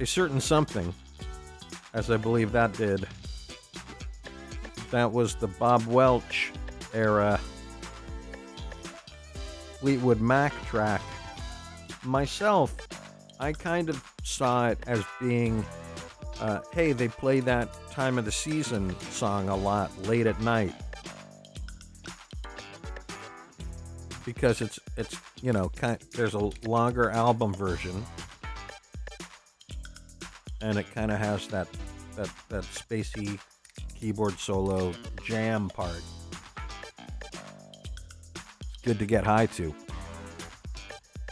a 0.00 0.06
certain 0.06 0.40
something 0.40 0.92
as 1.94 2.10
I 2.10 2.16
believe 2.16 2.52
that 2.52 2.72
did. 2.72 3.06
That 4.90 5.12
was 5.12 5.34
the 5.34 5.46
Bob 5.46 5.86
Welch 5.86 6.52
era 6.92 7.38
Fleetwood 9.80 10.20
Mac 10.20 10.52
track. 10.66 11.02
Myself, 12.04 12.74
I 13.38 13.52
kind 13.52 13.88
of 13.88 14.02
saw 14.22 14.68
it 14.68 14.78
as 14.86 15.04
being, 15.20 15.64
uh, 16.40 16.60
hey, 16.72 16.92
they 16.92 17.08
play 17.08 17.40
that 17.40 17.68
time 17.90 18.18
of 18.18 18.24
the 18.24 18.32
season 18.32 18.98
song 19.10 19.48
a 19.48 19.56
lot 19.56 19.90
late 20.06 20.26
at 20.26 20.40
night 20.40 20.74
because 24.24 24.60
it's 24.60 24.78
it's 24.96 25.16
you 25.40 25.52
know 25.52 25.68
kind 25.70 25.98
there's 26.14 26.34
a 26.34 26.50
longer 26.66 27.10
album 27.10 27.54
version 27.54 28.04
and 30.62 30.78
it 30.78 30.86
kind 30.94 31.10
of 31.10 31.18
has 31.18 31.48
that 31.48 31.68
that 32.16 32.30
that 32.48 32.62
spacey 32.64 33.38
keyboard 33.94 34.38
solo 34.38 34.92
jam 35.24 35.68
part. 35.68 36.02
Good 38.84 38.98
to 38.98 39.06
get 39.06 39.24
high 39.24 39.46
to. 39.46 39.74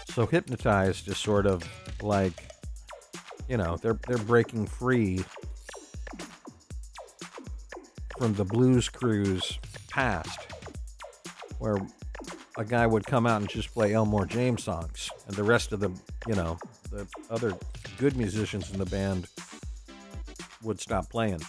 So 0.09 0.27
hypnotized 0.27 1.09
is 1.09 1.19
sort 1.19 1.47
of 1.47 1.62
like 2.03 2.51
you 3.49 3.57
know, 3.57 3.77
they're 3.77 3.99
they're 4.07 4.19
breaking 4.19 4.67
free 4.67 5.25
from 8.19 8.35
the 8.35 8.45
blues 8.45 8.89
cruise 8.89 9.59
past 9.91 10.47
where 11.59 11.79
a 12.61 12.65
guy 12.65 12.87
would 12.87 13.07
come 13.07 13.27
out 13.27 13.41
and 13.41 13.49
just 13.49 13.73
play 13.73 13.95
Elmore 13.95 14.27
James 14.27 14.65
songs 14.65 15.09
and 15.27 15.35
the 15.35 15.43
rest 15.43 15.73
of 15.73 15.81
the, 15.81 15.91
you 16.28 16.35
know, 16.35 16.59
the 16.91 17.07
other 17.31 17.55
good 17.97 18.19
musicians 18.19 18.70
in 18.70 18.78
the 18.78 18.85
band 18.85 19.28
would 20.62 20.78
stop 20.78 21.09
playing. 21.09 21.41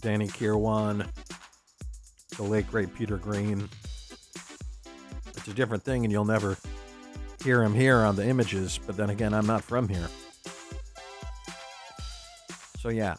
Danny 0.00 0.28
Kirwan, 0.28 1.06
the 2.38 2.42
late 2.42 2.66
great 2.70 2.94
Peter 2.94 3.18
Green. 3.18 3.68
It's 5.36 5.48
a 5.48 5.52
different 5.52 5.82
thing, 5.82 6.04
and 6.04 6.12
you'll 6.12 6.24
never 6.24 6.56
hear 7.44 7.62
him 7.62 7.74
here 7.74 7.98
on 7.98 8.16
the 8.16 8.26
images, 8.26 8.80
but 8.86 8.96
then 8.96 9.10
again, 9.10 9.34
I'm 9.34 9.46
not 9.46 9.62
from 9.62 9.90
here. 9.90 10.08
So, 12.78 12.88
yeah, 12.88 13.16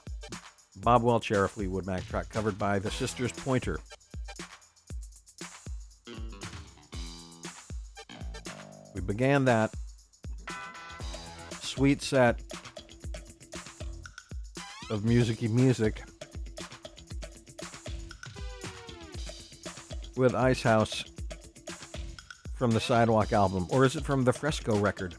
Bob 0.77 1.03
Welch 1.03 1.29
era 1.29 1.47
Fleetwood 1.47 1.85
Mac 1.85 2.03
track 2.07 2.29
covered 2.29 2.57
by 2.57 2.79
the 2.79 2.89
Sisters 2.89 3.31
Pointer. 3.31 3.79
Began 9.05 9.45
that 9.45 9.73
sweet 11.61 12.01
set 12.01 12.39
of 14.89 15.05
musicy 15.05 15.47
music 15.47 16.01
with 20.15 20.33
Icehouse 20.33 21.03
from 22.55 22.71
the 22.71 22.79
Sidewalk 22.79 23.31
album, 23.31 23.67
or 23.69 23.85
is 23.85 23.95
it 23.95 24.03
from 24.03 24.23
the 24.23 24.33
Fresco 24.33 24.77
record? 24.77 25.15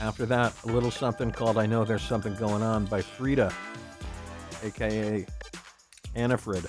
After 0.00 0.26
that, 0.26 0.54
a 0.64 0.66
little 0.66 0.90
something 0.90 1.30
called 1.30 1.58
I 1.58 1.66
Know 1.66 1.84
There's 1.84 2.02
Something 2.02 2.34
Going 2.36 2.62
On 2.62 2.86
by 2.86 3.02
Frida, 3.02 3.52
aka 4.64 5.26
Anni-Frid. 6.14 6.64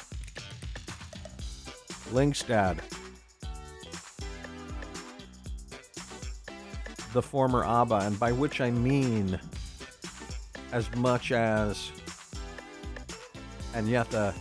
Lyngstad. 2.11 2.79
The 7.13 7.21
former 7.21 7.65
ABBA, 7.65 7.95
and 7.95 8.19
by 8.19 8.31
which 8.31 8.61
I 8.61 8.71
mean 8.71 9.39
as 10.71 10.93
much 10.95 11.31
as 11.31 11.91
Agnetha 13.73 14.33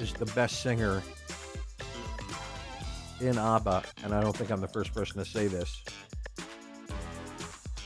is 0.00 0.12
the 0.12 0.26
best 0.26 0.60
singer 0.62 1.02
in 3.20 3.38
ABBA, 3.38 3.84
and 4.02 4.12
I 4.12 4.20
don't 4.20 4.36
think 4.36 4.50
I'm 4.50 4.60
the 4.60 4.68
first 4.68 4.92
person 4.92 5.18
to 5.18 5.24
say 5.24 5.46
this. 5.46 5.82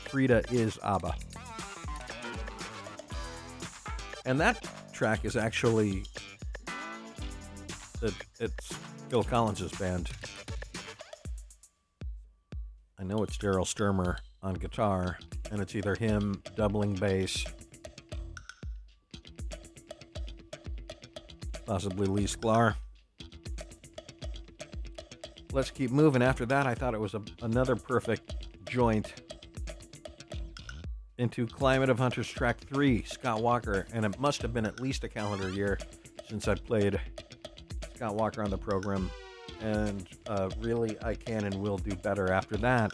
Frida 0.09 0.43
is 0.51 0.79
ABBA. 0.83 1.15
And 4.25 4.39
that 4.39 4.67
track 4.91 5.23
is 5.23 5.35
actually 5.35 6.03
it, 8.01 8.13
it's 8.39 8.73
Phil 9.09 9.23
Collins' 9.23 9.71
band. 9.73 10.09
I 12.99 13.03
know 13.03 13.23
it's 13.23 13.37
Daryl 13.37 13.65
Stuermer 13.65 14.17
on 14.43 14.55
guitar, 14.55 15.17
and 15.51 15.61
it's 15.61 15.75
either 15.75 15.95
him 15.95 16.41
doubling 16.55 16.93
bass, 16.93 17.45
possibly 21.65 22.07
Lee 22.07 22.25
Sklar. 22.25 22.75
Let's 25.53 25.69
keep 25.69 25.91
moving. 25.91 26.21
After 26.21 26.45
that, 26.45 26.65
I 26.65 26.73
thought 26.73 26.93
it 26.93 26.99
was 26.99 27.13
a, 27.13 27.21
another 27.41 27.75
perfect 27.75 28.47
joint 28.69 29.13
into 31.17 31.45
Climate 31.45 31.89
of 31.89 31.99
Hunters 31.99 32.27
track 32.27 32.59
three, 32.61 33.03
Scott 33.03 33.43
Walker, 33.43 33.85
and 33.93 34.05
it 34.05 34.19
must 34.19 34.41
have 34.41 34.53
been 34.53 34.65
at 34.65 34.79
least 34.79 35.03
a 35.03 35.09
calendar 35.09 35.49
year 35.49 35.77
since 36.27 36.47
I 36.47 36.55
played 36.55 36.99
Scott 37.95 38.15
Walker 38.15 38.41
on 38.41 38.49
the 38.49 38.57
program, 38.57 39.11
and 39.59 40.07
uh, 40.27 40.49
really 40.59 40.97
I 41.03 41.13
can 41.13 41.43
and 41.43 41.53
will 41.55 41.77
do 41.77 41.95
better 41.97 42.31
after 42.31 42.57
that. 42.57 42.91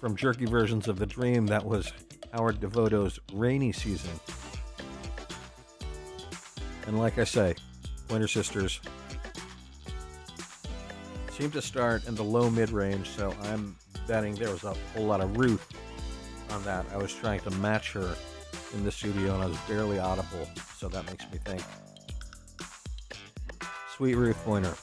From 0.00 0.16
jerky 0.16 0.46
versions 0.46 0.88
of 0.88 0.98
the 0.98 1.04
Dream, 1.04 1.46
that 1.48 1.62
was 1.62 1.92
Howard 2.32 2.58
Devoto's 2.58 3.18
Rainy 3.34 3.70
Season. 3.70 4.18
And 6.86 6.98
like 6.98 7.18
I 7.18 7.24
say, 7.24 7.54
Pointer 8.08 8.26
Sisters 8.26 8.80
seem 11.32 11.50
to 11.50 11.60
start 11.60 12.08
in 12.08 12.14
the 12.14 12.24
low 12.24 12.48
mid 12.48 12.70
range, 12.70 13.08
so 13.08 13.34
I'm 13.42 13.76
betting 14.08 14.34
there 14.34 14.50
was 14.50 14.64
a 14.64 14.74
whole 14.94 15.04
lot 15.04 15.20
of 15.20 15.36
Ruth 15.36 15.66
on 16.50 16.64
that. 16.64 16.86
I 16.92 16.96
was 16.96 17.14
trying 17.14 17.40
to 17.40 17.50
match 17.52 17.92
her 17.92 18.16
in 18.72 18.84
the 18.84 18.90
studio 18.90 19.34
and 19.34 19.42
I 19.42 19.46
was 19.46 19.58
barely 19.68 19.98
audible, 19.98 20.48
so 20.78 20.88
that 20.88 21.04
makes 21.06 21.24
me 21.30 21.38
think. 21.44 21.62
Sweet 23.96 24.14
Ruth 24.14 24.42
Pointer. 24.46 24.74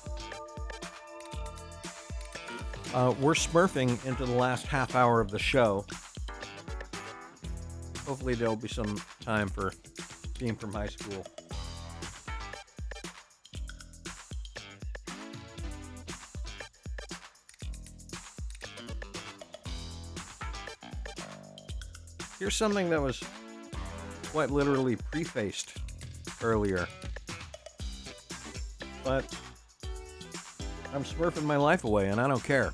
Uh, 2.97 3.13
we're 3.19 3.35
smurfing 3.35 4.03
into 4.07 4.25
the 4.25 4.31
last 4.31 4.65
half 4.65 4.95
hour 4.95 5.21
of 5.21 5.29
the 5.29 5.37
show. 5.37 5.85
Hopefully, 8.07 8.33
there'll 8.33 8.55
be 8.55 8.67
some 8.67 8.99
time 9.19 9.47
for 9.49 9.69
Theme 10.39 10.55
from 10.55 10.73
High 10.73 10.87
School. 10.87 11.23
Here's 22.39 22.55
something 22.55 22.89
that 22.89 22.99
was 22.99 23.21
quite 24.31 24.49
literally 24.49 24.95
prefaced 25.11 25.77
earlier. 26.41 26.87
But 29.03 29.23
I'm 30.95 31.03
smurfing 31.03 31.43
my 31.43 31.57
life 31.57 31.83
away 31.83 32.09
and 32.09 32.19
I 32.19 32.27
don't 32.27 32.43
care. 32.43 32.73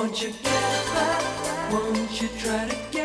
Won't 0.00 0.22
you 0.22 0.30
get 0.30 0.44
back? 0.94 1.72
Won't 1.72 2.22
you 2.22 2.28
try 2.38 2.66
to 2.66 2.76
get 2.90 2.99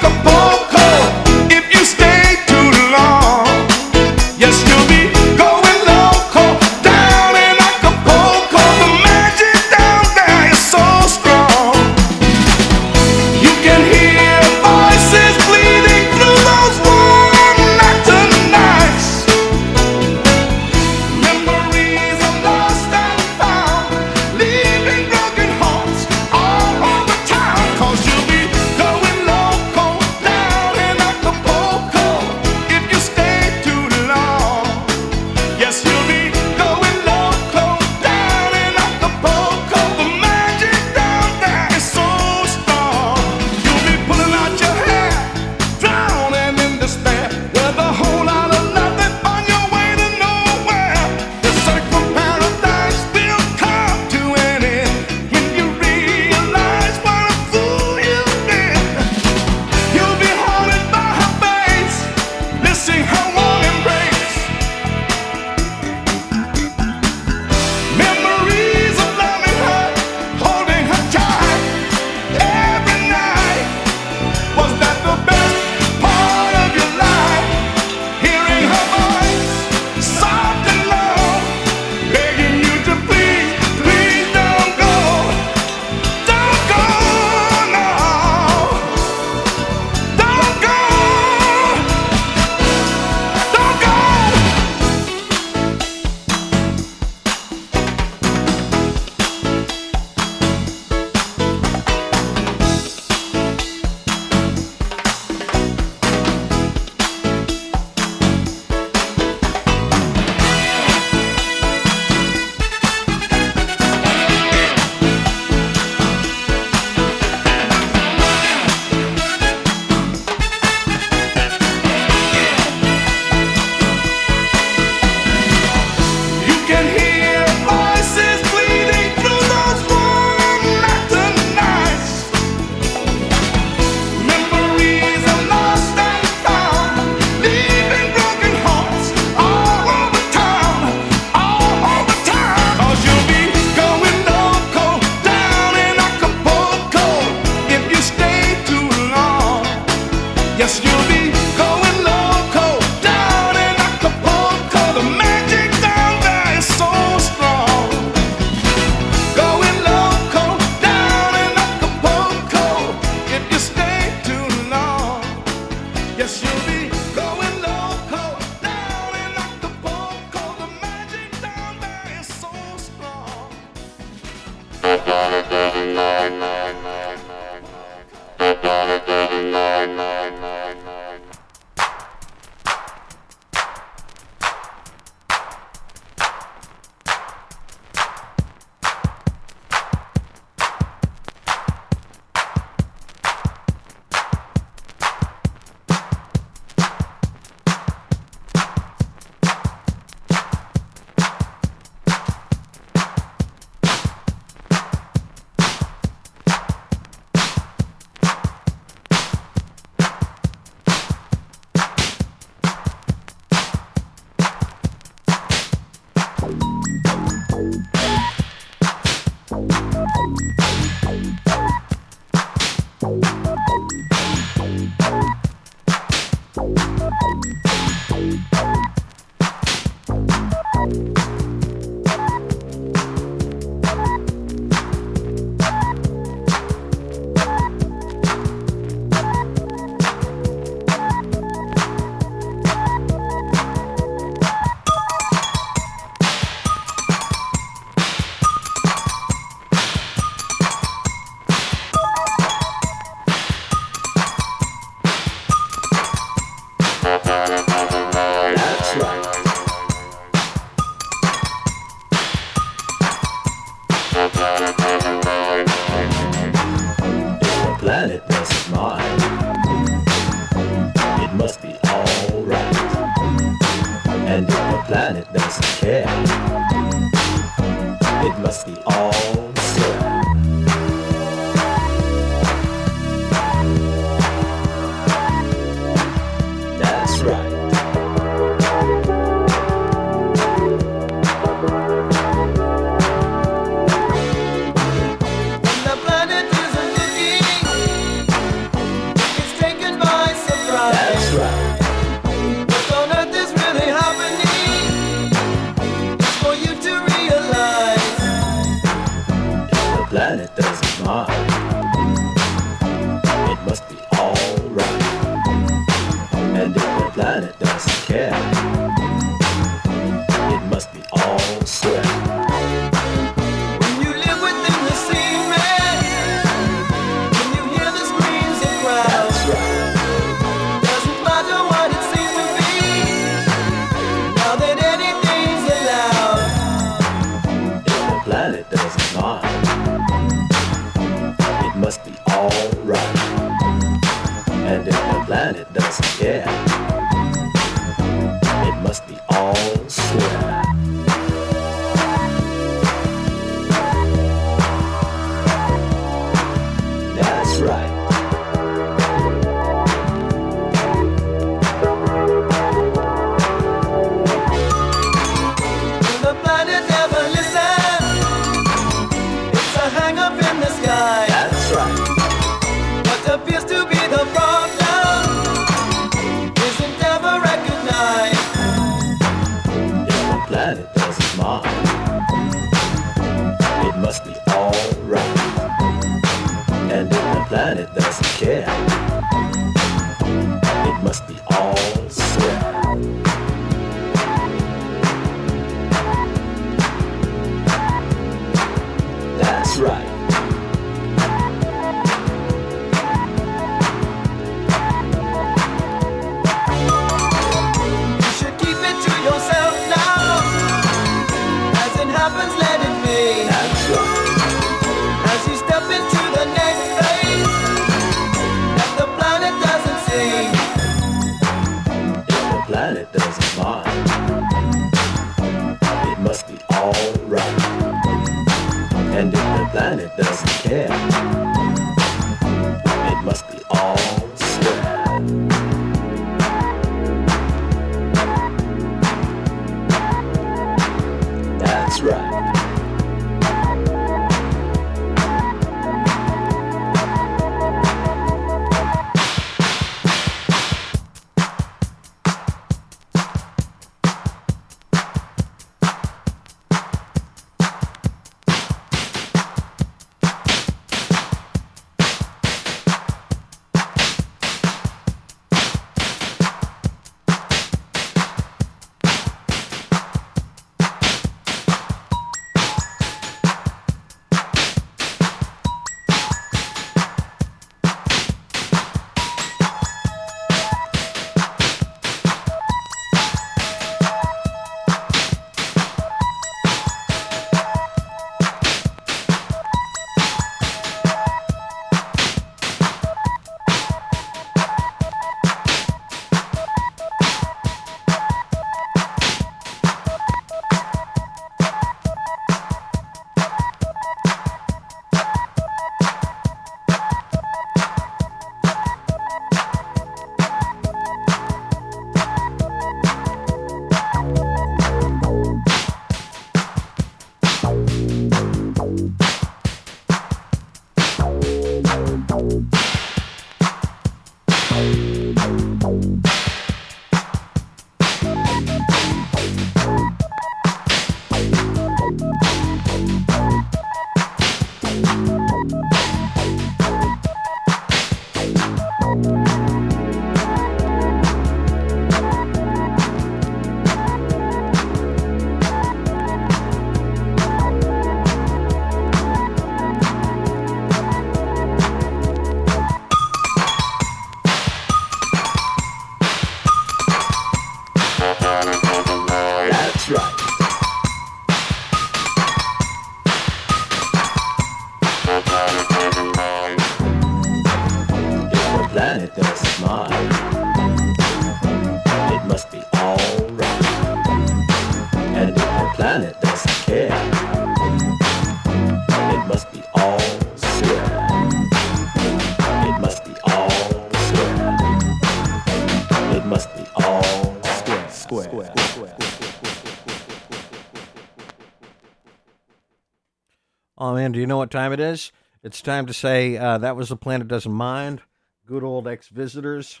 Do 594.30 594.38
you 594.38 594.46
know 594.46 594.58
what 594.58 594.70
time 594.70 594.92
it 594.92 595.00
is? 595.00 595.32
It's 595.64 595.82
time 595.82 596.06
to 596.06 596.12
say 596.12 596.56
uh, 596.56 596.78
that 596.78 596.94
was 596.94 597.08
the 597.08 597.16
Planet 597.16 597.48
Doesn't 597.48 597.72
Mind. 597.72 598.20
Good 598.66 598.84
old 598.84 599.08
ex 599.08 599.26
visitors. 599.28 600.00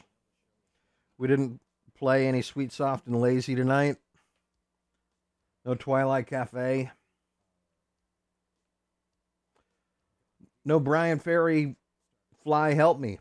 We 1.18 1.26
didn't 1.26 1.60
play 1.98 2.28
any 2.28 2.42
Sweet, 2.42 2.70
Soft, 2.70 3.06
and 3.06 3.20
Lazy 3.20 3.56
tonight. 3.56 3.96
No 5.64 5.74
Twilight 5.74 6.28
Cafe. 6.28 6.90
No 10.64 10.78
Bryan 10.78 11.18
Ferry 11.18 11.74
Fly 12.44 12.74
Help 12.74 13.00
Me. 13.00 13.18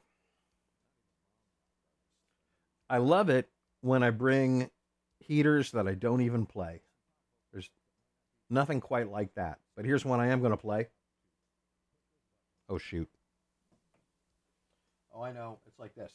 I 2.89 2.97
love 2.97 3.29
it 3.29 3.49
when 3.81 4.03
I 4.03 4.09
bring 4.09 4.69
heaters 5.19 5.71
that 5.71 5.87
I 5.87 5.93
don't 5.93 6.21
even 6.21 6.45
play. 6.45 6.81
There's 7.51 7.69
nothing 8.49 8.81
quite 8.81 9.09
like 9.09 9.33
that. 9.35 9.60
But 9.75 9.85
here's 9.85 10.03
one 10.03 10.19
I 10.19 10.27
am 10.27 10.39
going 10.39 10.51
to 10.51 10.57
play. 10.57 10.87
Oh, 12.69 12.77
shoot. 12.77 13.09
Oh, 15.13 15.21
I 15.21 15.31
know. 15.31 15.59
It's 15.65 15.79
like 15.79 15.95
this. 15.95 16.11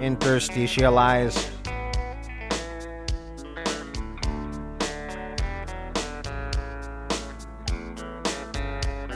Interstitialized. 0.00 1.50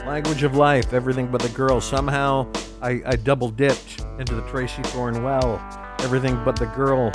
Language 0.05 0.43
of 0.43 0.55
life, 0.55 0.93
everything 0.93 1.27
but 1.27 1.41
the 1.41 1.49
girl. 1.49 1.79
Somehow 1.79 2.47
I, 2.81 3.01
I 3.05 3.15
double 3.15 3.49
dipped 3.49 4.01
into 4.19 4.35
the 4.35 4.41
Tracey 4.43 4.81
Thorn 4.83 5.23
well. 5.23 5.59
Everything 5.99 6.41
but 6.45 6.55
the 6.55 6.65
girl. 6.67 7.11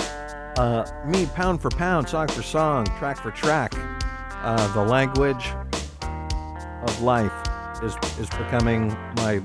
Uh, 0.59 0.85
me, 1.07 1.27
pound 1.27 1.61
for 1.61 1.70
pound, 1.70 2.09
song 2.09 2.28
for 2.28 2.43
song, 2.43 2.85
track 2.99 3.16
for 3.16 3.31
track. 3.31 3.73
Uh, 4.43 4.73
the 4.74 4.82
language 4.82 5.53
of 6.82 7.03
life 7.03 7.32
is 7.82 7.97
is 8.19 8.28
becoming 8.31 8.89
my 9.16 9.41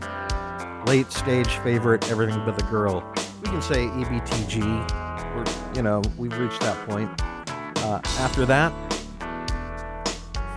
late 0.85 1.11
stage 1.11 1.47
favorite. 1.57 2.09
Everything 2.11 2.43
but 2.45 2.57
the 2.57 2.65
girl. 2.65 3.03
We 3.41 3.49
can 3.49 3.61
say 3.61 3.85
EBTG. 3.87 5.35
We're, 5.35 5.73
you 5.75 5.81
know, 5.81 6.01
we've 6.17 6.37
reached 6.37 6.59
that 6.61 6.87
point. 6.87 7.09
Uh, 7.83 8.01
after 8.19 8.45
that, 8.45 8.73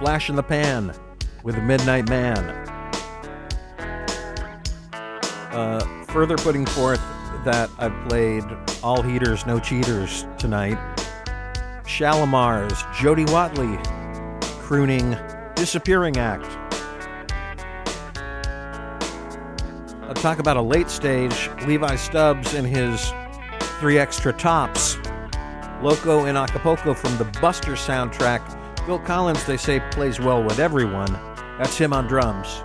Flash 0.00 0.28
in 0.28 0.34
the 0.34 0.42
Pan 0.42 0.92
with 1.44 1.56
Midnight 1.58 2.08
Man. 2.08 2.71
Uh, 5.52 5.84
further 6.06 6.36
putting 6.36 6.64
forth 6.64 7.00
that 7.44 7.68
I 7.78 7.90
played 8.08 8.44
All 8.82 9.02
Heaters, 9.02 9.44
No 9.44 9.58
Cheaters 9.58 10.26
tonight. 10.38 10.78
Shalamar's 11.84 12.82
Jody 12.98 13.26
Watley 13.26 13.78
crooning 14.62 15.16
Disappearing 15.54 16.16
Act. 16.16 16.46
I'll 20.02 20.14
talk 20.14 20.38
about 20.38 20.56
a 20.56 20.62
late 20.62 20.88
stage 20.88 21.50
Levi 21.66 21.96
Stubbs 21.96 22.54
and 22.54 22.66
his 22.66 23.12
three 23.78 23.98
extra 23.98 24.32
tops. 24.32 24.96
Loco 25.82 26.24
in 26.24 26.36
Acapulco 26.36 26.94
from 26.94 27.18
the 27.18 27.24
Buster 27.40 27.72
soundtrack. 27.72 28.40
Phil 28.86 29.00
Collins, 29.00 29.44
they 29.44 29.58
say, 29.58 29.80
plays 29.90 30.18
well 30.18 30.42
with 30.42 30.58
everyone. 30.58 31.12
That's 31.58 31.76
him 31.76 31.92
on 31.92 32.06
drums. 32.06 32.62